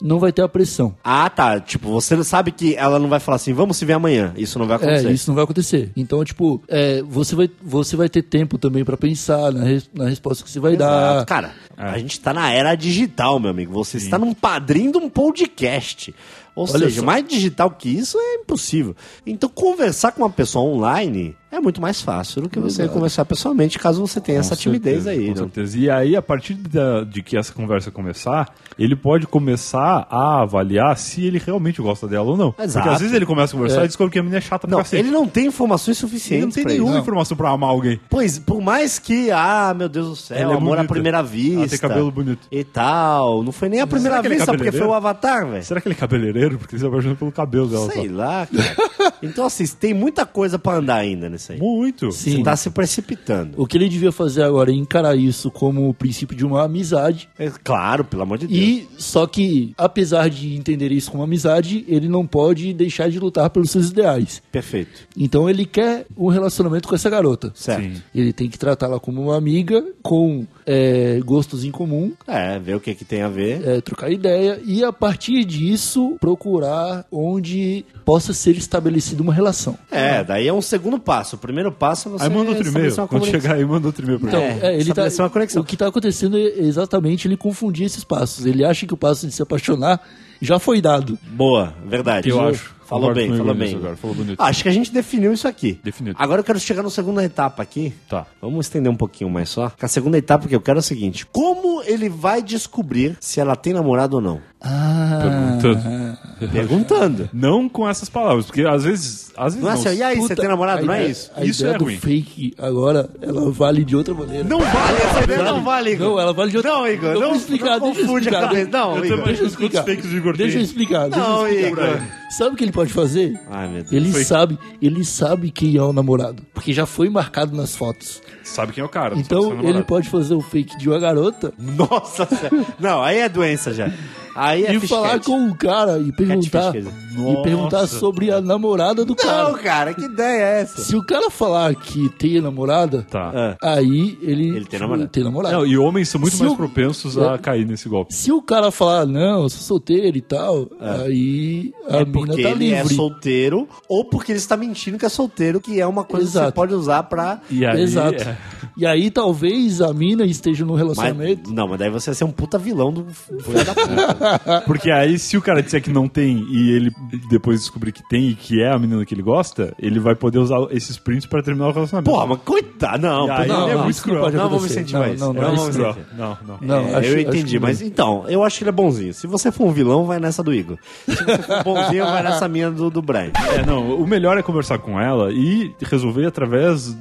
não 0.00 0.18
vai 0.18 0.32
ter 0.32 0.42
a 0.42 0.48
pressão. 0.48 0.94
Ah, 1.02 1.28
tá. 1.30 1.58
Tipo, 1.60 1.90
você 1.90 2.22
sabe 2.24 2.52
que 2.52 2.74
ela 2.76 2.98
não 2.98 3.08
vai 3.08 3.18
falar 3.20 3.36
assim, 3.36 3.52
vamos 3.52 3.76
se 3.76 3.84
ver 3.84 3.94
amanhã. 3.94 4.32
Isso 4.36 4.58
não 4.58 4.66
vai 4.66 4.76
acontecer. 4.76 5.08
É, 5.08 5.12
isso 5.12 5.28
não 5.30 5.34
vai 5.34 5.44
acontecer. 5.44 5.90
Então, 5.96 6.24
tipo, 6.24 6.62
é, 6.68 7.02
você, 7.02 7.34
vai, 7.34 7.50
você 7.62 7.96
vai 7.96 8.08
ter 8.08 8.22
tempo 8.22 8.58
também 8.58 8.84
pra 8.84 8.96
pensar 8.96 9.52
na, 9.52 9.64
res- 9.64 9.90
na 9.94 10.08
resposta 10.08 10.44
que 10.44 10.50
você 10.50 10.60
vai 10.60 10.74
Exato. 10.74 11.16
dar. 11.18 11.24
Cara, 11.26 11.52
a 11.76 11.98
gente 11.98 12.20
tá 12.20 12.32
na 12.34 12.50
era 12.50 12.74
digital, 12.74 13.38
meu 13.40 13.50
amigo. 13.50 13.72
Você 13.72 13.96
está 13.96 14.18
num 14.18 14.34
padrinho 14.34 14.92
de 14.92 14.98
um 14.98 15.08
podcast. 15.08 16.14
Ou 16.54 16.64
Olha 16.68 16.78
seja, 16.84 17.00
só. 17.00 17.06
mais 17.06 17.26
digital 17.28 17.70
que 17.70 17.88
isso 17.88 18.18
é 18.18 18.36
impossível. 18.36 18.96
Então, 19.26 19.46
conversar 19.48 20.12
com 20.12 20.22
uma 20.22 20.30
pessoa 20.30 20.64
online 20.64 21.36
é 21.50 21.60
muito 21.60 21.80
mais 21.80 22.00
fácil 22.02 22.42
do 22.42 22.48
que 22.48 22.58
você 22.58 22.82
Exato. 22.82 22.94
conversar 22.94 23.24
pessoalmente, 23.24 23.78
caso 23.78 24.00
você 24.06 24.20
tenha 24.20 24.38
essa 24.40 24.54
Com 24.56 24.62
timidez 24.62 25.04
certeza, 25.04 25.10
aí. 25.10 25.24
Com 25.28 25.30
né? 25.32 25.36
certeza. 25.36 25.78
E 25.78 25.90
aí, 25.90 26.16
a 26.16 26.22
partir 26.22 26.54
da- 26.54 27.04
de 27.04 27.22
que 27.22 27.36
essa 27.36 27.52
conversa 27.52 27.90
começar, 27.90 28.52
ele 28.78 28.94
pode 28.96 29.26
começar 29.26 30.06
a 30.10 30.42
avaliar 30.42 30.96
se 30.98 31.24
ele 31.24 31.38
realmente 31.44 31.80
gosta 31.80 32.06
dela 32.06 32.30
ou 32.30 32.36
não. 32.36 32.54
Exato. 32.58 32.72
Porque 32.84 32.88
às 32.94 33.00
vezes 33.00 33.14
ele 33.14 33.24
começa 33.26 33.54
a 33.54 33.56
conversar 33.56 33.82
É. 33.82 33.84
e 33.84 33.86
descobre 33.88 34.12
que 34.12 34.18
a 34.18 34.22
menina 34.22 34.38
é 34.38 34.40
chata 34.40 34.66
pra 34.66 34.70
Não, 34.76 34.82
cacete. 34.82 35.02
ele 35.02 35.10
não 35.10 35.26
tem 35.26 35.46
informações 35.46 35.96
Ele 35.96 36.02
não 36.04 36.08
suficientes. 36.10 36.54
tem 36.54 36.64
pra 36.64 36.72
nenhuma 36.72 36.98
informação 36.98 37.36
pra 37.36 37.50
amar 37.50 37.70
alguém. 37.70 38.00
Pois, 38.10 38.38
por 38.38 38.60
mais 38.60 38.98
que, 38.98 39.30
ah, 39.30 39.74
meu 39.76 39.88
Deus 39.88 40.08
do 40.08 40.16
céu, 40.16 40.36
Ela 40.36 40.52
é 40.54 40.56
amor 40.56 40.74
à 40.74 40.76
bonita. 40.78 40.92
primeira 40.94 41.22
vista. 41.22 41.58
Ela 41.60 41.68
tem 41.68 41.78
cabelo 41.78 42.10
bonito. 42.10 42.46
E 42.50 42.64
tal. 42.64 43.42
Não 43.42 43.52
foi 43.52 43.68
nem 43.68 43.80
a 43.80 43.86
primeira 43.86 44.16
é 44.18 44.22
vista, 44.22 44.52
porque 44.52 44.72
foi 44.72 44.86
o 44.86 44.92
Avatar, 44.92 45.46
velho. 45.46 45.64
Será 45.64 45.80
que 45.80 45.88
ele 45.88 45.94
é 45.94 45.98
cabeleireiro? 45.98 46.58
Porque 46.58 46.74
ele 46.74 46.80
se 46.80 46.86
apaixonou 46.86 47.16
pelo 47.16 47.32
cabelo 47.32 47.66
dela. 47.68 47.90
Sei 47.90 48.08
só. 48.08 48.14
lá, 48.16 48.46
cara. 48.46 49.12
Então, 49.22 49.46
assim, 49.46 49.64
tem 49.66 49.94
muita 49.94 50.26
coisa 50.26 50.58
pra 50.58 50.74
andar 50.74 50.96
ainda 50.96 51.28
nisso 51.36 51.52
aí. 51.52 51.58
Muito. 51.58 52.10
Sim. 52.10 52.36
Você 52.36 52.42
tá 52.42 52.56
se 52.56 52.70
precipitando. 52.70 53.54
O 53.56 53.66
que 53.66 53.76
ele 53.76 53.88
devia 53.88 54.10
fazer 54.10 54.42
agora 54.42 54.70
é 54.70 54.74
encarar 54.74 55.16
isso 55.16 55.50
como 55.50 55.88
o 55.88 55.94
princípio 55.94 56.36
de 56.36 56.44
uma 56.44 56.64
amizade. 56.64 57.28
É, 57.38 57.50
claro, 57.62 58.04
pelo 58.04 58.22
amor 58.22 58.38
de 58.38 58.46
Deus. 58.46 58.60
E 58.60 58.88
só 58.98 59.26
que, 59.26 59.72
apesar 59.76 60.28
de 60.28 60.56
entender 60.56 60.90
isso 60.90 61.10
como 61.10 61.22
amizade, 61.22 61.84
ele 61.86 62.08
não 62.08 62.26
pode 62.26 62.72
deixar 62.72 63.08
de 63.10 63.18
lutar 63.18 63.50
pelos 63.50 63.70
seus 63.70 63.90
ideais. 63.90 64.42
Perfeito. 64.50 65.06
Então 65.16 65.48
ele 65.48 65.64
quer 65.64 66.06
um 66.16 66.28
relacionamento 66.28 66.88
com 66.88 66.94
essa 66.94 67.10
garota. 67.10 67.52
Certo. 67.54 67.82
Sim. 67.82 68.02
Ele 68.14 68.32
tem 68.32 68.48
que 68.48 68.58
tratá-la 68.58 68.98
como 68.98 69.22
uma 69.22 69.36
amiga, 69.36 69.84
com 70.02 70.46
é, 70.66 71.20
gostos 71.24 71.64
em 71.64 71.70
comum, 71.70 72.12
É, 72.26 72.58
ver 72.58 72.74
o 72.74 72.80
que, 72.80 72.94
que 72.94 73.04
tem 73.04 73.22
a 73.22 73.28
ver. 73.28 73.66
é, 73.66 73.80
trocar 73.80 74.10
ideia 74.10 74.60
e 74.64 74.82
a 74.82 74.92
partir 74.92 75.44
disso 75.44 76.16
procurar 76.20 77.04
onde 77.10 77.84
possa 78.04 78.32
ser 78.32 78.56
estabelecida 78.56 79.22
uma 79.22 79.32
relação. 79.32 79.78
É, 79.90 80.24
daí 80.24 80.48
é 80.48 80.52
um 80.52 80.60
segundo 80.62 80.98
passo. 80.98 81.36
O 81.36 81.38
primeiro 81.38 81.70
passo 81.70 82.08
é 82.08 82.12
você 82.12 82.24
Aí 82.24 82.30
manda 82.30 82.50
outro 82.50 82.68
e-mail. 82.68 83.08
Quando 83.08 83.26
chegar 83.26 83.54
aí, 83.54 83.64
manda 83.64 83.86
outro 83.86 84.04
e-mail 84.04 84.18
pra 84.20 84.28
Então, 84.28 84.42
ele. 84.42 84.60
É, 84.60 84.66
é, 84.74 84.80
ele 84.80 84.92
tá, 84.92 85.08
uma 85.20 85.30
conexão. 85.30 85.62
o 85.62 85.64
que 85.64 85.74
está 85.74 85.86
acontecendo 85.86 86.36
é 86.36 86.42
exatamente 86.58 87.28
ele 87.28 87.36
confundir 87.36 87.86
esses 87.86 88.04
passos. 88.04 88.44
Ele 88.44 88.64
acha 88.64 88.86
que 88.86 88.94
o 88.94 88.96
passo 88.96 89.26
de 89.26 89.32
se 89.32 89.42
apaixonar 89.42 90.00
já 90.40 90.58
foi 90.58 90.80
dado. 90.80 91.18
Boa, 91.30 91.72
verdade. 91.86 92.28
Eu 92.28 92.40
acho. 92.40 92.75
Falou 92.86 93.08
Concordo 93.08 93.28
bem, 93.28 93.36
falou 93.36 93.54
bem. 93.54 93.74
agora, 93.74 93.96
falou 93.96 94.14
bonito. 94.16 94.40
Acho 94.40 94.62
que 94.62 94.68
a 94.68 94.72
gente 94.72 94.92
definiu 94.92 95.32
isso 95.32 95.48
aqui. 95.48 95.80
Definido. 95.82 96.16
Agora 96.18 96.40
eu 96.40 96.44
quero 96.44 96.60
chegar 96.60 96.84
na 96.84 96.90
segunda 96.90 97.24
etapa 97.24 97.60
aqui. 97.62 97.92
Tá. 98.08 98.26
Vamos 98.40 98.66
estender 98.66 98.90
um 98.90 98.96
pouquinho 98.96 99.28
mais 99.28 99.48
só. 99.48 99.72
A 99.80 99.88
segunda 99.88 100.16
etapa 100.16 100.46
que 100.46 100.54
eu 100.54 100.60
quero 100.60 100.78
é 100.78 100.80
o 100.80 100.82
seguinte: 100.82 101.26
como 101.26 101.82
ele 101.82 102.08
vai 102.08 102.40
descobrir 102.40 103.16
se 103.20 103.40
ela 103.40 103.56
tem 103.56 103.72
namorado 103.72 104.16
ou 104.16 104.22
não? 104.22 104.40
Ah, 104.60 105.58
Perguntando. 105.60 106.16
Perguntando. 106.52 107.30
Não 107.32 107.68
com 107.68 107.88
essas 107.88 108.08
palavras, 108.08 108.46
porque 108.46 108.62
às 108.62 108.84
vezes. 108.84 109.32
Às 109.36 109.54
vezes 109.54 109.62
Não 109.62 109.70
é 109.70 109.74
assim, 109.74 109.98
e 109.98 110.02
aí, 110.02 110.16
você 110.16 110.28
Puta, 110.28 110.36
tem 110.40 110.48
namorado? 110.48 110.84
Não 110.86 110.94
é 110.94 111.06
isso? 111.06 111.30
A 111.36 111.44
Isso 111.44 111.62
ideia 111.62 111.74
é 111.74 111.78
do 111.78 111.84
ruim. 111.84 111.98
fake 111.98 112.54
agora, 112.58 113.08
ela 113.20 113.50
vale 113.52 113.84
de 113.84 113.94
outra 113.94 114.14
maneira. 114.14 114.44
Não 114.44 114.58
vale, 114.58 114.96
essa 115.02 115.22
ideia 115.24 115.42
não 115.44 115.62
vale, 115.62 115.90
Igor. 115.92 116.08
Não, 116.08 116.20
ela 116.20 116.32
vale 116.32 116.50
de 116.50 116.56
outra 116.56 116.72
Não, 116.72 116.88
Igor, 116.88 117.14
não, 117.14 117.20
vou 117.20 117.34
explicar, 117.36 117.78
não 117.78 117.86
deixa 117.86 118.00
eu 118.00 118.06
confunde 118.06 118.28
a 118.28 118.32
explicar. 118.32 118.48
cabeça. 118.48 118.70
Não, 118.70 118.96
Eu 118.96 119.04
Igor. 119.04 119.24
Deixa 119.24 119.42
eu 119.42 119.46
explicar. 119.46 119.84
Deixa 119.84 120.58
eu 120.58 120.62
explicar. 120.62 121.08
deixa 121.10 121.28
Não. 121.28 121.48
Igor. 121.48 122.00
Sabe 122.30 122.54
o 122.54 122.56
que 122.56 122.64
ele 122.64 122.72
pode 122.72 122.92
fazer? 122.92 123.38
Ai, 123.50 123.68
meu 123.68 123.82
Deus. 123.82 123.92
Ele 123.92 124.10
Fake. 124.12 124.24
sabe, 124.24 124.58
ele 124.82 125.04
sabe 125.04 125.50
quem 125.50 125.76
é 125.76 125.82
o 125.82 125.92
namorado, 125.92 126.42
porque 126.52 126.72
já 126.72 126.86
foi 126.86 127.08
marcado 127.08 127.54
nas 127.56 127.76
fotos. 127.76 128.20
Sabe 128.42 128.72
quem 128.72 128.82
é 128.82 128.84
o 128.84 128.88
cara. 128.88 129.14
não 129.14 129.20
Então 129.20 129.60
é 129.62 129.66
ele 129.68 129.82
pode 129.82 130.08
fazer 130.08 130.34
o 130.34 130.40
fake 130.40 130.76
de 130.78 130.88
uma 130.88 130.98
garota 130.98 131.52
Nossa 131.58 132.26
senhora. 132.26 132.66
Não, 132.80 133.02
aí 133.02 133.18
é 133.18 133.28
doença 133.28 133.72
já. 133.74 133.90
Aí 134.36 134.64
é 134.66 134.74
e 134.74 134.80
falar 134.86 135.18
com 135.20 135.48
o 135.48 135.54
cara 135.56 135.98
e 135.98 136.12
perguntar 136.12 136.72
Catfish, 136.72 136.86
e 137.16 137.42
perguntar 137.42 137.86
sobre 137.86 138.30
a 138.30 138.40
namorada 138.40 139.04
do 139.04 139.10
Não, 139.10 139.16
cara. 139.16 139.54
cara, 139.58 139.94
que 139.94 140.04
ideia 140.04 140.42
é 140.42 140.60
essa? 140.60 140.82
Se 140.82 140.94
o 140.94 141.02
cara 141.02 141.30
falar 141.30 141.74
que 141.74 142.08
tem 142.10 142.40
namorada, 142.40 143.06
Tá. 143.10 143.56
Ah. 143.62 143.74
aí 143.76 144.18
ele 144.22 144.48
Ele 144.56 144.64
tem 144.66 144.78
namorada. 144.80 145.08
tem 145.08 145.24
namorada. 145.24 145.56
Não, 145.56 145.66
e 145.66 145.76
homens 145.78 146.08
são 146.08 146.20
muito 146.20 146.36
Se 146.36 146.42
mais 146.42 146.52
o- 146.52 146.56
propensos 146.56 147.16
É. 147.16 147.28
a 147.28 147.38
cair 147.38 147.66
nesse 147.66 147.88
golpe. 147.88 148.14
Se 148.14 148.30
o 148.30 148.42
cara 148.42 148.70
falar, 148.70 149.06
não, 149.06 149.42
eu 149.44 149.48
sou 149.48 149.60
solteiro 149.62 150.16
e 150.16 150.20
tal, 150.20 150.68
aí 150.80 151.72
a 151.88 151.98
É 151.98 152.04
mina 152.04 152.12
porque 152.12 152.42
tá 152.42 152.50
ele 152.50 152.72
é 152.72 152.80
livre. 152.82 152.94
solteiro 152.94 153.68
ou 153.88 154.04
porque 154.04 154.32
ele 154.32 154.38
está 154.38 154.56
mentindo 154.56 154.98
que 154.98 155.06
é 155.06 155.08
solteiro, 155.08 155.60
que 155.60 155.80
é 155.80 155.86
uma 155.86 156.04
coisa 156.04 156.26
que 156.26 156.32
você 156.32 156.38
Exato. 156.38 156.52
pode 156.54 156.74
usar 156.74 157.02
pra. 157.04 157.40
E 157.50 157.64
aí, 157.64 157.80
Exato. 157.80 158.22
é. 158.22 158.36
E 158.76 158.84
aí 158.84 159.10
talvez 159.10 159.80
a 159.80 159.92
mina 159.94 160.24
esteja 160.26 160.64
num 160.64 160.72
Mas, 160.74 160.82
relacionamento. 160.82 161.52
não, 161.52 161.66
mas 161.66 161.78
daí 161.78 161.88
você 161.90 162.10
vai 162.10 162.14
ser 162.14 162.24
um 162.24 162.30
puta 162.30 162.58
vilão 162.58 162.92
do 162.92 163.06
filho 163.06 163.64
da 163.64 163.74
puta. 163.74 164.62
Porque 164.66 164.90
aí, 164.90 165.18
se 165.18 165.36
o 165.36 165.40
cara 165.42 165.62
disser 165.62 165.82
que 165.82 165.90
não 165.90 166.06
tem 166.08 166.46
e 166.50 166.70
ele 166.72 166.92
depois 167.30 167.60
descobrir 167.60 167.92
que 167.92 168.06
tem 168.06 168.28
e 168.28 168.34
que 168.34 168.60
é 168.62 168.70
a 168.70 168.78
menina 168.78 169.04
que 169.06 169.14
ele 169.14 169.22
gosta, 169.22 169.74
ele 169.78 169.98
vai 169.98 170.14
poder 170.14 170.38
usar 170.38 170.58
esses 170.70 170.98
prints 170.98 171.24
pra 171.26 171.42
terminar 171.42 171.68
o 171.68 171.72
relacionamento. 171.72 172.10
Porra, 172.10 172.26
mas 172.26 172.38
coitado. 172.44 173.00
Não, 173.02 173.30
aí, 173.32 173.48
não, 173.48 173.62
ele 173.62 173.70
é 173.70 173.74
não, 173.76 173.84
muito 173.84 173.96
não 173.96 174.02
cruel. 174.02 174.22
Não 174.24 174.30
vamos 174.30 174.46
acontecer. 174.56 174.80
incentivar 174.80 175.06
Não, 175.06 175.14
isso. 175.14 175.24
não, 175.24 175.32
Não 175.32 175.42
não, 175.42 175.54
incentivar. 175.54 175.96
Não, 176.16 176.38
não. 176.46 176.58
Não, 176.60 176.76
É, 176.76 176.94
acho- 176.96 177.08
eu 177.08 177.12
acho 177.12 177.18
entendi, 177.28 177.52
que 177.52 177.58
mas 177.58 177.80
então, 177.80 178.24
eu 178.28 178.44
acho 178.44 178.58
que 178.58 178.64
ele 178.64 178.68
é 178.68 178.72
bonzinho. 178.72 179.14
Se 179.14 179.26
você 179.26 179.50
for 179.50 179.64
um 179.66 179.72
vilão, 179.72 180.04
vai 180.04 180.18
nessa 180.20 180.42
do 180.42 180.52
Igor. 180.52 180.76
Se 181.06 181.14
você 181.14 181.38
for 181.38 181.64
bonzinho, 181.64 182.04
vai 182.04 182.22
nessa 182.22 182.46
minha 182.46 182.70
do, 182.70 182.90
do 182.90 183.00
Brian. 183.00 183.30
É, 183.54 183.64
não, 183.64 183.96
o 183.96 184.06
melhor 184.06 184.36
é 184.36 184.42
conversar 184.42 184.78
com 184.78 185.00
ela 185.00 185.32
e 185.32 185.74
resolver 185.82 186.26
através 186.26 186.94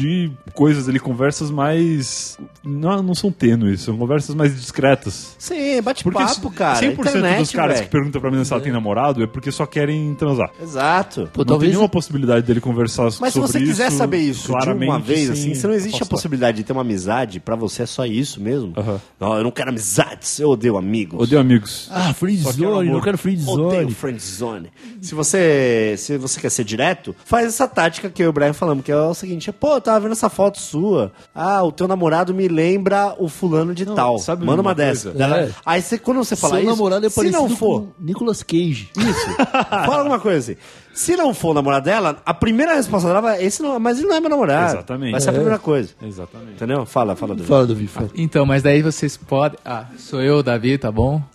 de 0.00 0.30
coisas 0.54 0.88
ali, 0.88 0.98
conversas 0.98 1.50
mais. 1.50 2.38
Não, 2.64 3.02
não 3.02 3.14
são 3.14 3.30
tênues, 3.30 3.82
são 3.82 3.96
conversas 3.96 4.34
mais 4.34 4.54
discretas. 4.54 5.36
Sim, 5.38 5.82
Porque 5.82 6.10
bate-papo, 6.10 6.50
cara. 6.50 6.80
100% 6.80 6.90
Internet, 6.92 7.38
dos 7.38 7.50
caras 7.52 7.74
velho. 7.76 7.86
que 7.86 7.92
perguntam 7.92 8.20
pra 8.20 8.30
menina 8.30 8.44
se 8.44 8.52
ela 8.52 8.62
tem 8.62 8.72
namorado 8.72 9.22
é 9.22 9.26
porque 9.26 9.50
só 9.50 9.66
querem 9.66 10.14
transar. 10.14 10.50
Exato. 10.60 11.28
Pô, 11.32 11.40
não 11.40 11.44
talvez 11.46 11.68
tem 11.70 11.76
nenhuma 11.76 11.88
possibilidade 11.88 12.46
dele 12.46 12.60
conversar 12.60 13.04
Mas 13.04 13.16
se 13.16 13.30
sobre 13.32 13.46
você 13.48 13.58
quiser 13.60 13.88
isso 13.88 13.96
saber 13.96 14.18
isso 14.18 14.42
de 14.42 14.48
claramente, 14.48 14.88
uma 14.90 14.98
vez, 14.98 15.30
assim, 15.30 15.54
se 15.54 15.66
não 15.66 15.74
existe 15.74 16.02
a 16.02 16.06
possibilidade 16.06 16.58
de 16.58 16.64
ter 16.64 16.72
uma 16.72 16.82
amizade, 16.82 17.40
pra 17.40 17.56
você 17.56 17.82
é 17.82 17.86
só 17.86 18.04
isso 18.06 18.40
mesmo? 18.40 18.72
Aham. 18.76 19.00
Não, 19.18 19.36
eu 19.36 19.44
não 19.44 19.50
quero 19.50 19.70
amizades, 19.70 20.38
eu 20.38 20.50
odeio 20.50 20.76
amigos. 20.76 21.20
Odeio 21.20 21.40
amigos. 21.40 21.88
Ah, 21.90 22.14
quero 22.18 22.52
zone, 22.52 22.90
não 22.90 23.00
quero 23.00 23.18
friend 23.18 23.42
Odeio 23.48 23.82
zone. 23.82 23.94
friend 23.94 24.22
zone. 24.22 24.70
Se 25.00 25.14
você, 25.14 25.94
se 25.96 26.16
você 26.18 26.40
quer 26.40 26.50
ser 26.50 26.64
direto, 26.64 27.14
faz 27.24 27.46
essa 27.46 27.66
tática 27.66 28.08
que 28.10 28.22
eu 28.22 28.26
e 28.26 28.28
o 28.28 28.32
Brian 28.32 28.52
falamos, 28.52 28.84
que 28.84 28.92
é 28.92 28.96
o 28.96 29.14
seguinte: 29.14 29.50
pô, 29.52 29.74
eu 29.74 29.80
tava 29.90 30.00
vendo 30.00 30.12
essa 30.12 30.28
foto 30.28 30.58
sua. 30.58 31.12
Ah, 31.34 31.62
o 31.62 31.72
teu 31.72 31.86
namorado 31.88 32.32
me 32.32 32.48
lembra 32.48 33.14
o 33.18 33.28
fulano 33.28 33.74
de 33.74 33.84
tal. 33.86 34.18
sabe 34.18 34.44
Manda 34.44 34.62
uma, 34.62 34.70
uma 34.70 34.74
dessa. 34.74 35.10
É. 35.10 35.50
Aí 35.64 35.82
você, 35.82 35.98
quando 35.98 36.18
você 36.18 36.36
fala 36.36 36.54
Seu 36.54 36.62
isso, 36.62 36.70
namorado 36.70 37.06
é 37.06 37.10
se 37.10 37.30
não 37.30 37.48
for, 37.48 37.88
Nicolas 37.98 38.42
Cage. 38.42 38.90
isso. 38.96 39.36
Fala 39.68 39.98
alguma 39.98 40.20
coisa 40.20 40.52
assim. 40.52 40.60
Se 41.00 41.16
não 41.16 41.32
for 41.32 41.52
o 41.52 41.54
namorado 41.54 41.86
dela, 41.86 42.18
a 42.26 42.34
primeira 42.34 42.74
resposta 42.74 43.08
dela 43.08 43.22
vai, 43.22 43.42
esse 43.42 43.62
não, 43.62 43.80
mas 43.80 43.98
ele 43.98 44.06
não 44.08 44.16
é 44.16 44.20
meu 44.20 44.28
namorado. 44.28 44.74
Exatamente. 44.74 45.12
Vai 45.12 45.20
ser 45.22 45.30
a 45.30 45.32
É. 45.32 45.34
primeira 45.34 45.58
coisa. 45.58 45.94
Exatamente. 46.02 46.52
Entendeu? 46.52 46.84
Fala, 46.84 47.16
fala, 47.16 47.34
Davi. 47.34 47.48
Fala, 47.48 47.66
Davi, 47.66 47.86
fala. 47.86 48.10
Então, 48.14 48.44
mas 48.44 48.62
daí 48.62 48.82
vocês 48.82 49.16
podem. 49.16 49.58
Ah, 49.64 49.86
sou 49.96 50.20
eu, 50.20 50.42
Davi, 50.42 50.76
tá 50.76 50.92
bom? 50.92 51.22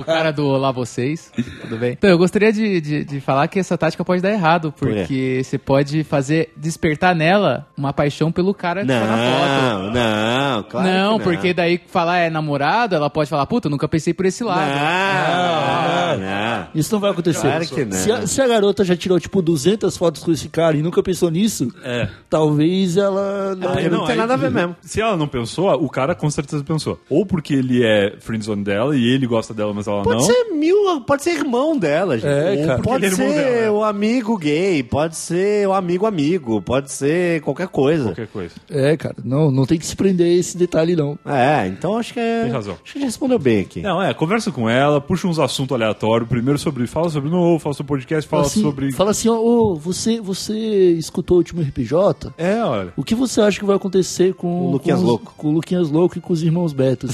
o 0.00 0.04
cara 0.04 0.30
do 0.30 0.46
Olá 0.46 0.70
Vocês. 0.72 1.32
Tudo 1.62 1.78
bem? 1.78 1.92
Então, 1.92 2.10
eu 2.10 2.18
gostaria 2.18 2.52
de, 2.52 2.78
de, 2.82 3.04
de 3.04 3.18
falar 3.18 3.48
que 3.48 3.58
essa 3.58 3.78
tática 3.78 4.04
pode 4.04 4.20
dar 4.20 4.30
errado, 4.30 4.70
porque 4.78 5.40
você 5.42 5.56
pode 5.56 6.04
fazer 6.04 6.52
despertar 6.54 7.14
nela 7.14 7.66
uma 7.78 7.94
paixão 7.94 8.30
pelo 8.30 8.52
cara 8.52 8.82
que 8.82 8.88
tá 8.88 9.00
na 9.00 9.16
foto. 9.16 9.82
Não, 9.82 9.92
não, 9.92 10.62
claro. 10.64 10.86
não, 10.86 11.18
que 11.18 11.24
porque 11.24 11.54
daí 11.54 11.80
falar 11.86 12.18
é 12.18 12.28
namorado, 12.28 12.94
ela 12.94 13.08
pode 13.08 13.30
falar, 13.30 13.46
puta, 13.46 13.70
nunca 13.70 13.88
pensei 13.88 14.12
por 14.12 14.26
esse 14.26 14.44
lado. 14.44 14.70
Não, 14.70 16.18
não. 16.18 16.66
Isso 16.74 16.92
não 16.92 17.00
vai 17.00 17.10
acontecer. 17.12 17.40
Claro 17.40 17.66
que 17.66 17.84
não. 17.86 17.92
Se, 17.92 18.12
a, 18.12 18.26
se 18.26 18.42
a 18.42 18.46
garota 18.46 18.65
já 18.84 18.96
tirou, 18.96 19.18
tipo, 19.20 19.40
200 19.42 19.96
fotos 19.96 20.22
com 20.22 20.32
esse 20.32 20.48
cara 20.48 20.76
e 20.76 20.82
nunca 20.82 21.02
pensou 21.02 21.30
nisso, 21.30 21.68
É. 21.84 22.08
talvez 22.28 22.96
ela... 22.96 23.54
não- 23.54 23.72
porque 23.72 23.88
não 23.88 24.04
tem 24.06 24.16
nada 24.16 24.34
a 24.34 24.36
ver 24.36 24.50
mesmo. 24.50 24.76
Se 24.82 25.00
ela 25.00 25.16
não 25.16 25.28
pensou, 25.28 25.70
o 25.82 25.88
cara 25.88 26.14
com 26.14 26.28
certeza 26.30 26.62
pensou. 26.64 26.98
Ou 27.10 27.24
porque 27.26 27.54
ele 27.54 27.84
é 27.84 28.14
friendzone 28.20 28.62
dela 28.64 28.96
e 28.96 29.04
ele 29.04 29.26
gosta 29.26 29.52
dela, 29.54 29.72
mas 29.74 29.86
ela 29.86 30.02
Pode 30.02 30.18
não. 30.18 30.24
ser 30.26 30.44
mil, 30.52 31.00
pode 31.02 31.22
ser 31.22 31.30
irmão 31.32 31.76
dela, 31.78 32.16
gente. 32.18 32.26
É, 32.30 32.56
Ou 32.60 32.66
cara. 32.66 32.82
Pode 32.82 33.06
é 33.06 33.10
ser 33.10 33.28
dela, 33.32 33.40
é. 33.66 33.70
o 33.70 33.82
amigo 33.84 34.36
gay, 34.38 34.82
pode 34.82 35.16
ser 35.16 35.66
o 35.68 35.72
amigo 35.72 36.06
amigo, 36.06 36.60
pode 36.62 36.90
ser 36.92 37.40
qualquer 37.42 37.68
coisa. 37.68 38.04
Qualquer 38.06 38.26
coisa. 38.28 38.54
É, 38.70 38.96
cara, 38.96 39.16
não, 39.24 39.50
não 39.50 39.66
tem 39.66 39.78
que 39.78 39.86
se 39.86 39.96
prender 39.96 40.26
a 40.26 40.38
esse 40.40 40.56
detalhe, 40.56 40.94
não. 40.96 41.18
É, 41.24 41.66
então 41.66 41.96
acho 41.98 42.12
que 42.12 42.20
é. 42.20 42.42
Tem 42.44 42.52
razão. 42.52 42.74
Acho 42.82 42.92
que 42.92 42.98
a 42.98 43.00
gente 43.00 43.08
respondeu 43.10 43.38
bem 43.38 43.60
aqui. 43.60 43.82
Não, 43.82 44.02
é, 44.02 44.12
conversa 44.14 44.50
com 44.50 44.68
ela, 44.68 45.00
puxa 45.00 45.26
uns 45.26 45.38
assuntos 45.38 45.74
aleatórios. 45.74 46.28
Primeiro 46.28 46.58
sobre. 46.58 46.86
Fala 46.86 47.08
sobre 47.08 47.30
novo, 47.30 47.58
fala 47.58 47.74
sobre 47.74 47.88
podcast, 47.88 48.28
fala 48.28 48.44
assim, 48.46 48.62
sobre. 48.62 48.92
Fala 48.92 49.10
assim, 49.10 49.28
ó, 49.28 49.36
ô, 49.38 49.74
você, 49.76 50.20
você 50.20 50.54
escutou 50.92 51.36
o 51.36 51.38
último 51.38 51.62
RPJ? 51.62 52.32
É, 52.38 52.62
olha. 52.64 52.92
O 52.96 53.04
que 53.04 53.14
você 53.14 53.40
acha 53.40 53.58
que 53.58 53.64
vai 53.64 53.76
acontecer 53.76 54.34
com 54.34 54.68
O 54.68 54.70
Luquinhas 54.72 54.98
com 54.98 55.04
os- 55.04 55.08
Louco. 55.10 55.34
Com 55.36 55.48
o 55.48 55.52
Luquinhas 55.52 55.90
Louco 55.90 56.18
e 56.18 56.20
com 56.20 56.32
os 56.32 56.42
irmãos 56.42 56.72
Beto? 56.72 57.06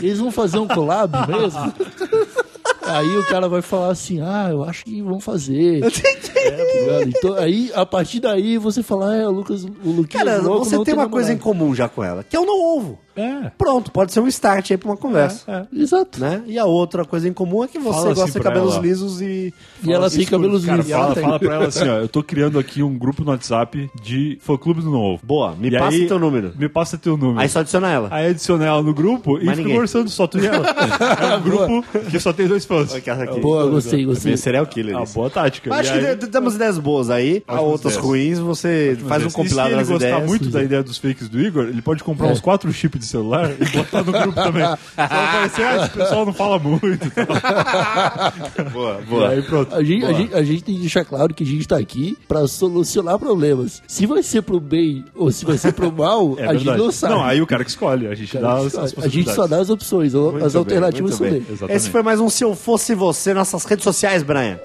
Eles 0.00 0.18
vão 0.18 0.30
fazer 0.30 0.58
um 0.58 0.66
collab 0.68 1.12
mesmo? 1.28 1.72
Aí 2.84 3.16
o 3.16 3.24
cara 3.26 3.48
vai 3.48 3.62
falar 3.62 3.90
assim, 3.92 4.20
ah, 4.20 4.48
eu 4.50 4.64
acho 4.64 4.84
que 4.84 5.00
vão 5.02 5.20
fazer. 5.20 5.82
É, 6.44 6.50
tá 6.50 6.80
ligado? 6.80 7.08
então, 7.08 7.34
aí, 7.34 7.70
a 7.74 7.84
partir 7.86 8.20
daí, 8.20 8.58
você 8.58 8.82
fala, 8.82 9.14
é, 9.16 9.26
o 9.26 9.30
Lucas, 9.30 9.64
o 9.64 9.68
Luquinhas 9.84 10.24
Cara, 10.26 10.42
Louco 10.42 10.64
você 10.64 10.82
tem 10.84 10.94
uma 10.94 11.08
coisa 11.08 11.32
em 11.32 11.38
comum 11.38 11.74
já 11.74 11.88
com 11.88 12.02
ela, 12.02 12.22
que 12.24 12.34
é 12.36 12.40
o 12.40 12.44
não 12.46 12.76
ovo. 12.76 12.98
É. 13.14 13.50
Pronto, 13.58 13.92
pode 13.92 14.10
ser 14.10 14.20
um 14.20 14.26
start 14.26 14.70
aí 14.70 14.76
pra 14.78 14.88
uma 14.88 14.96
conversa. 14.96 15.68
Exato. 15.70 16.18
Né? 16.18 16.42
E 16.46 16.58
a 16.58 16.64
outra 16.64 17.04
coisa 17.04 17.28
em 17.28 17.32
comum 17.32 17.62
é 17.62 17.68
que 17.68 17.78
você 17.78 17.90
Fala 17.92 18.12
assim 18.12 18.20
gosta 18.22 18.38
de 18.38 18.40
pra 18.40 18.50
cabelos 18.52 18.74
ela. 18.74 18.82
lisos 18.82 19.20
e. 19.20 19.52
E 19.84 19.92
ela 19.92 20.08
tem 20.10 20.24
cabelos 20.24 20.64
Cara, 20.64 20.78
lisos. 20.78 20.90
fala, 20.92 21.04
Ela 21.04 21.14
tem. 21.14 21.22
fala 21.24 21.38
pra 21.38 21.54
ela 21.56 21.66
assim, 21.66 21.88
ó, 21.90 21.98
eu 22.00 22.08
tô 22.08 22.22
criando 22.22 22.58
aqui 22.58 22.82
um 22.82 22.96
grupo 22.96 23.22
no 23.22 23.30
WhatsApp 23.30 23.90
de 24.02 24.38
fã 24.40 24.56
clube 24.56 24.80
do 24.80 24.90
novo. 24.90 25.20
Boa, 25.22 25.54
me 25.54 25.68
E 25.68 25.72
passa 25.78 25.94
aí- 25.94 26.06
teu 26.08 26.18
número. 26.18 26.52
Me 26.58 26.70
passa 26.70 26.96
teu 26.96 27.18
número. 27.18 27.38
Aí 27.40 27.50
só 27.50 27.60
adiciona 27.60 27.90
ela. 27.92 28.08
Aí 28.10 28.30
adiciona 28.30 28.64
ela 28.64 28.82
no 28.82 28.94
grupo 28.94 29.32
e 29.38 29.44
Mais 29.44 29.50
fica 29.50 29.56
ninguém. 29.58 29.74
conversando 29.74 30.08
só 30.08 30.26
tu 30.26 30.38
e 30.38 30.46
ela. 30.46 30.64
É 31.32 31.36
um 31.36 31.42
grupo 31.42 31.84
que 32.10 32.18
só 32.18 32.32
tem 32.32 32.48
dois 32.48 32.64
fãs. 32.64 32.94
Boa, 33.42 33.66
gostei, 33.68 34.06
gostei. 34.06 34.30
Bem 34.30 34.36
serial 34.38 34.64
killer. 34.66 34.96
Ah, 34.96 35.02
isso. 35.02 35.12
boa 35.12 35.28
tática. 35.28 35.74
Acho 35.74 35.92
que 35.92 35.98
de- 36.32 36.38
temos 36.38 36.54
ideias 36.54 36.78
boas 36.78 37.10
aí. 37.10 37.42
Há 37.46 37.52
Ótimas 37.54 37.70
outras 37.72 37.92
ideias. 37.94 38.06
ruins, 38.08 38.38
você 38.38 38.98
faz 39.06 39.24
um 39.26 39.30
compilado 39.30 39.68
se 39.68 39.74
ele 39.74 39.80
das 39.80 39.88
gostar 39.88 40.08
ideias. 40.08 40.26
muito 40.26 40.48
da 40.50 40.62
ideia 40.62 40.82
dos 40.82 40.98
fakes 40.98 41.28
do 41.28 41.40
Igor, 41.40 41.64
ele 41.68 41.82
pode 41.82 42.02
comprar 42.02 42.28
É. 42.28 42.32
uns 42.32 42.40
quatro 42.40 42.72
chips 42.72 43.00
de 43.00 43.06
celular 43.06 43.50
e 43.60 43.64
botar 43.76 44.02
no 44.02 44.12
grupo 44.12 44.32
também. 44.32 44.64
Só 44.64 44.78
ah, 44.96 45.48
esse 45.84 45.90
pessoal 45.90 46.26
não 46.26 46.32
fala 46.32 46.58
muito. 46.58 46.82
Boa, 48.72 49.00
E 49.00 49.04
boa. 49.06 49.28
aí 49.30 49.42
pronto. 49.42 49.74
A 49.74 49.82
gente, 49.82 50.04
a, 50.04 50.08
Boa. 50.08 50.18
gente, 50.18 50.34
a 50.34 50.42
gente 50.42 50.64
tem 50.64 50.74
que 50.74 50.80
deixar 50.80 51.04
claro 51.04 51.34
que 51.34 51.42
a 51.42 51.46
gente 51.46 51.66
tá 51.66 51.76
aqui 51.76 52.16
pra 52.28 52.46
solucionar 52.46 53.18
problemas. 53.18 53.82
Se 53.86 54.06
vai 54.06 54.22
ser 54.22 54.42
pro 54.42 54.58
bem 54.60 55.04
ou 55.14 55.30
se 55.30 55.44
vai 55.44 55.58
ser 55.58 55.72
pro 55.72 55.92
mal, 55.92 56.36
É 56.42 56.46
a 56.46 56.54
gente 56.54 56.66
não 56.76 56.90
sabe. 56.90 57.14
Não, 57.14 57.22
aí 57.24 57.40
o 57.42 57.46
cara 57.46 57.64
que 57.64 57.70
escolhe. 57.70 58.06
A 58.06 58.14
gente 58.14 58.36
dá 58.38 58.54
as, 58.54 58.74
as 58.76 58.94
a 58.98 59.08
gente 59.08 59.30
só 59.32 59.46
dá 59.46 59.58
as 59.58 59.70
opções, 59.70 60.14
Muito 60.14 60.44
as 60.44 60.52
bem, 60.52 60.58
alternativas 60.58 61.14
são 61.14 61.26
dele. 61.28 61.46
Esse 61.68 61.90
foi 61.90 62.02
mais 62.02 62.20
um 62.20 62.28
Se 62.28 62.44
Eu 62.44 62.54
Fosse 62.54 62.94
Você, 62.94 63.34
nossas 63.34 63.64
redes 63.64 63.84
sociais, 63.84 64.22
Brian. 64.22 64.58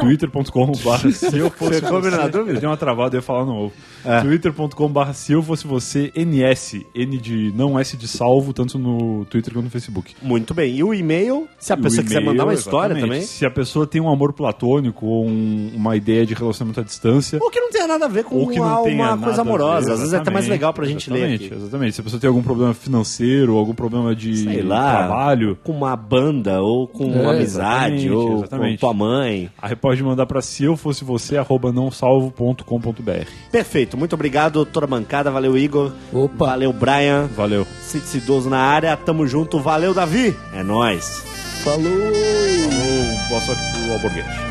twitter.com.br 0.00 1.10
se 1.12 1.38
eu 1.38 1.50
fosse 1.50 1.80
você. 1.80 2.10
na 2.10 2.28
dúvida? 2.28 2.52
Eu 2.56 2.60
dei 2.60 2.68
uma 2.68 2.76
travada, 2.76 3.16
eu 3.16 3.18
ia 3.18 3.22
falar 3.22 3.44
no 3.44 3.54
ovo. 3.66 3.72
É. 4.04 4.20
twitter.com.br 4.20 5.12
se 5.12 5.32
eu 5.32 5.42
fosse 5.42 5.66
você, 5.66 6.12
NS. 6.14 6.84
N 6.94 7.18
de 7.18 7.52
não 7.56 7.78
S 7.78 7.96
de 7.96 8.06
salvo, 8.08 8.52
tanto 8.52 8.78
no 8.78 9.24
Twitter 9.26 9.52
quanto 9.52 9.64
no 9.64 9.70
Facebook. 9.70 10.14
Muito 10.22 10.54
bem. 10.54 10.74
E 10.76 10.84
o 10.84 10.94
e-mail, 10.94 11.48
se 11.58 11.72
a 11.72 11.76
pessoa 11.76 12.02
quiser 12.02 12.20
mandar 12.22 12.44
uma 12.44 12.54
história 12.54 12.92
exatamente. 12.94 13.08
também. 13.14 13.26
Se 13.26 13.44
a 13.44 13.50
pessoa 13.50 13.86
tem 13.86 14.00
um 14.00 14.08
amor 14.08 14.32
platônico 14.32 15.06
ou 15.06 15.26
um- 15.26 15.72
uma 15.74 15.96
ideia 15.96 16.24
de 16.24 16.34
relacionamento 16.34 16.80
à 16.80 16.82
distância. 16.82 17.38
Ou 17.42 17.50
que 17.50 17.60
não 17.60 17.70
tenha 17.70 17.86
nada 17.86 18.04
a 18.04 18.08
ver 18.08 18.24
com 18.24 18.36
Ou 18.36 18.48
que 18.48 18.58
não 18.58 18.84
uma, 18.84 19.12
uma 19.14 19.18
coisa 19.18 19.40
a 19.40 19.42
amorosa. 19.42 19.92
Às 19.94 19.98
vezes 20.00 20.14
é 20.14 20.18
até 20.18 20.30
mais 20.30 20.46
legal 20.48 20.72
pra 20.72 20.86
gente 20.86 21.10
ler 21.10 21.18
exatamente, 21.20 21.44
aqui. 21.46 21.54
Exatamente. 21.54 21.94
Se 21.94 22.00
a 22.00 22.04
pessoa 22.04 22.20
tem 22.20 22.28
algum 22.28 22.42
problema 22.42 22.74
financeiro, 22.74 23.56
algum 23.56 23.74
problema 23.74 24.14
de 24.14 24.36
Sei 24.36 24.62
lá. 24.62 24.98
trabalho, 24.98 25.58
Com 25.64 25.72
uma 25.72 25.96
banda, 25.96 26.60
ou 26.62 26.86
com 26.86 27.04
uma 27.06 27.32
amizade, 27.32 28.06
exatamente, 28.06 28.10
ou 28.10 28.36
exatamente. 28.38 28.74
com 28.74 28.80
tua 28.86 28.94
mãe. 28.94 29.50
aí 29.60 29.74
pode 29.86 30.02
mandar 30.02 30.26
pra 30.26 30.42
se 30.42 30.64
eu 30.64 30.76
fosse 30.76 31.04
você, 31.04 31.36
arroba 31.36 31.70
nãosalvo.com.br. 31.70 33.30
Perfeito. 33.52 33.96
Muito 33.96 34.14
obrigado, 34.14 34.66
toda 34.66 34.84
a 34.84 34.88
bancada. 34.88 35.30
Valeu, 35.30 35.56
Igor. 35.56 35.92
Opa. 36.12 36.46
Valeu, 36.46 36.72
Brian. 36.72 37.28
Valeu. 37.36 37.64
Cite 37.82 38.16
idoso 38.16 38.50
na 38.50 38.58
área. 38.58 38.96
Tamo 38.96 39.28
junto. 39.28 39.60
Valeu, 39.60 39.94
Davi. 39.94 40.34
É 40.52 40.64
nóis. 40.64 41.22
Falou! 41.62 41.84
Falou, 41.84 43.28
boa 43.28 43.40
sorte 43.42 43.62
pro 43.62 43.92
Alborguete. 43.92 44.46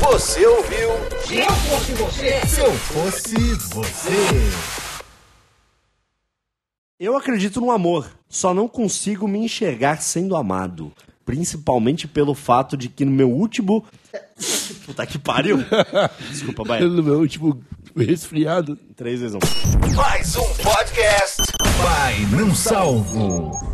Você 0.00 0.46
ouviu? 0.46 1.11
Se 1.32 1.38
eu 1.38 1.50
fosse 1.50 1.92
você, 1.92 2.46
Se 2.46 2.60
eu 2.60 2.72
fosse 2.74 3.54
você. 3.72 4.12
Eu 7.00 7.16
acredito 7.16 7.58
no 7.58 7.70
amor, 7.70 8.06
só 8.28 8.52
não 8.52 8.68
consigo 8.68 9.26
me 9.26 9.38
enxergar 9.38 10.02
sendo 10.02 10.36
amado. 10.36 10.92
Principalmente 11.24 12.06
pelo 12.06 12.34
fato 12.34 12.76
de 12.76 12.90
que 12.90 13.06
no 13.06 13.10
meu 13.10 13.30
último. 13.30 13.82
Puta 14.84 15.06
que 15.06 15.18
pariu! 15.18 15.56
Desculpa, 16.28 16.64
vai. 16.64 16.80
No 16.82 17.02
meu 17.02 17.20
último 17.20 17.64
resfriado. 17.96 18.78
Três 18.94 19.20
vezes 19.20 19.34
um. 19.34 19.94
Mais 19.96 20.36
um 20.36 20.54
podcast. 20.56 21.40
Vai 21.82 22.20
não 22.26 22.54
salvo. 22.54 23.71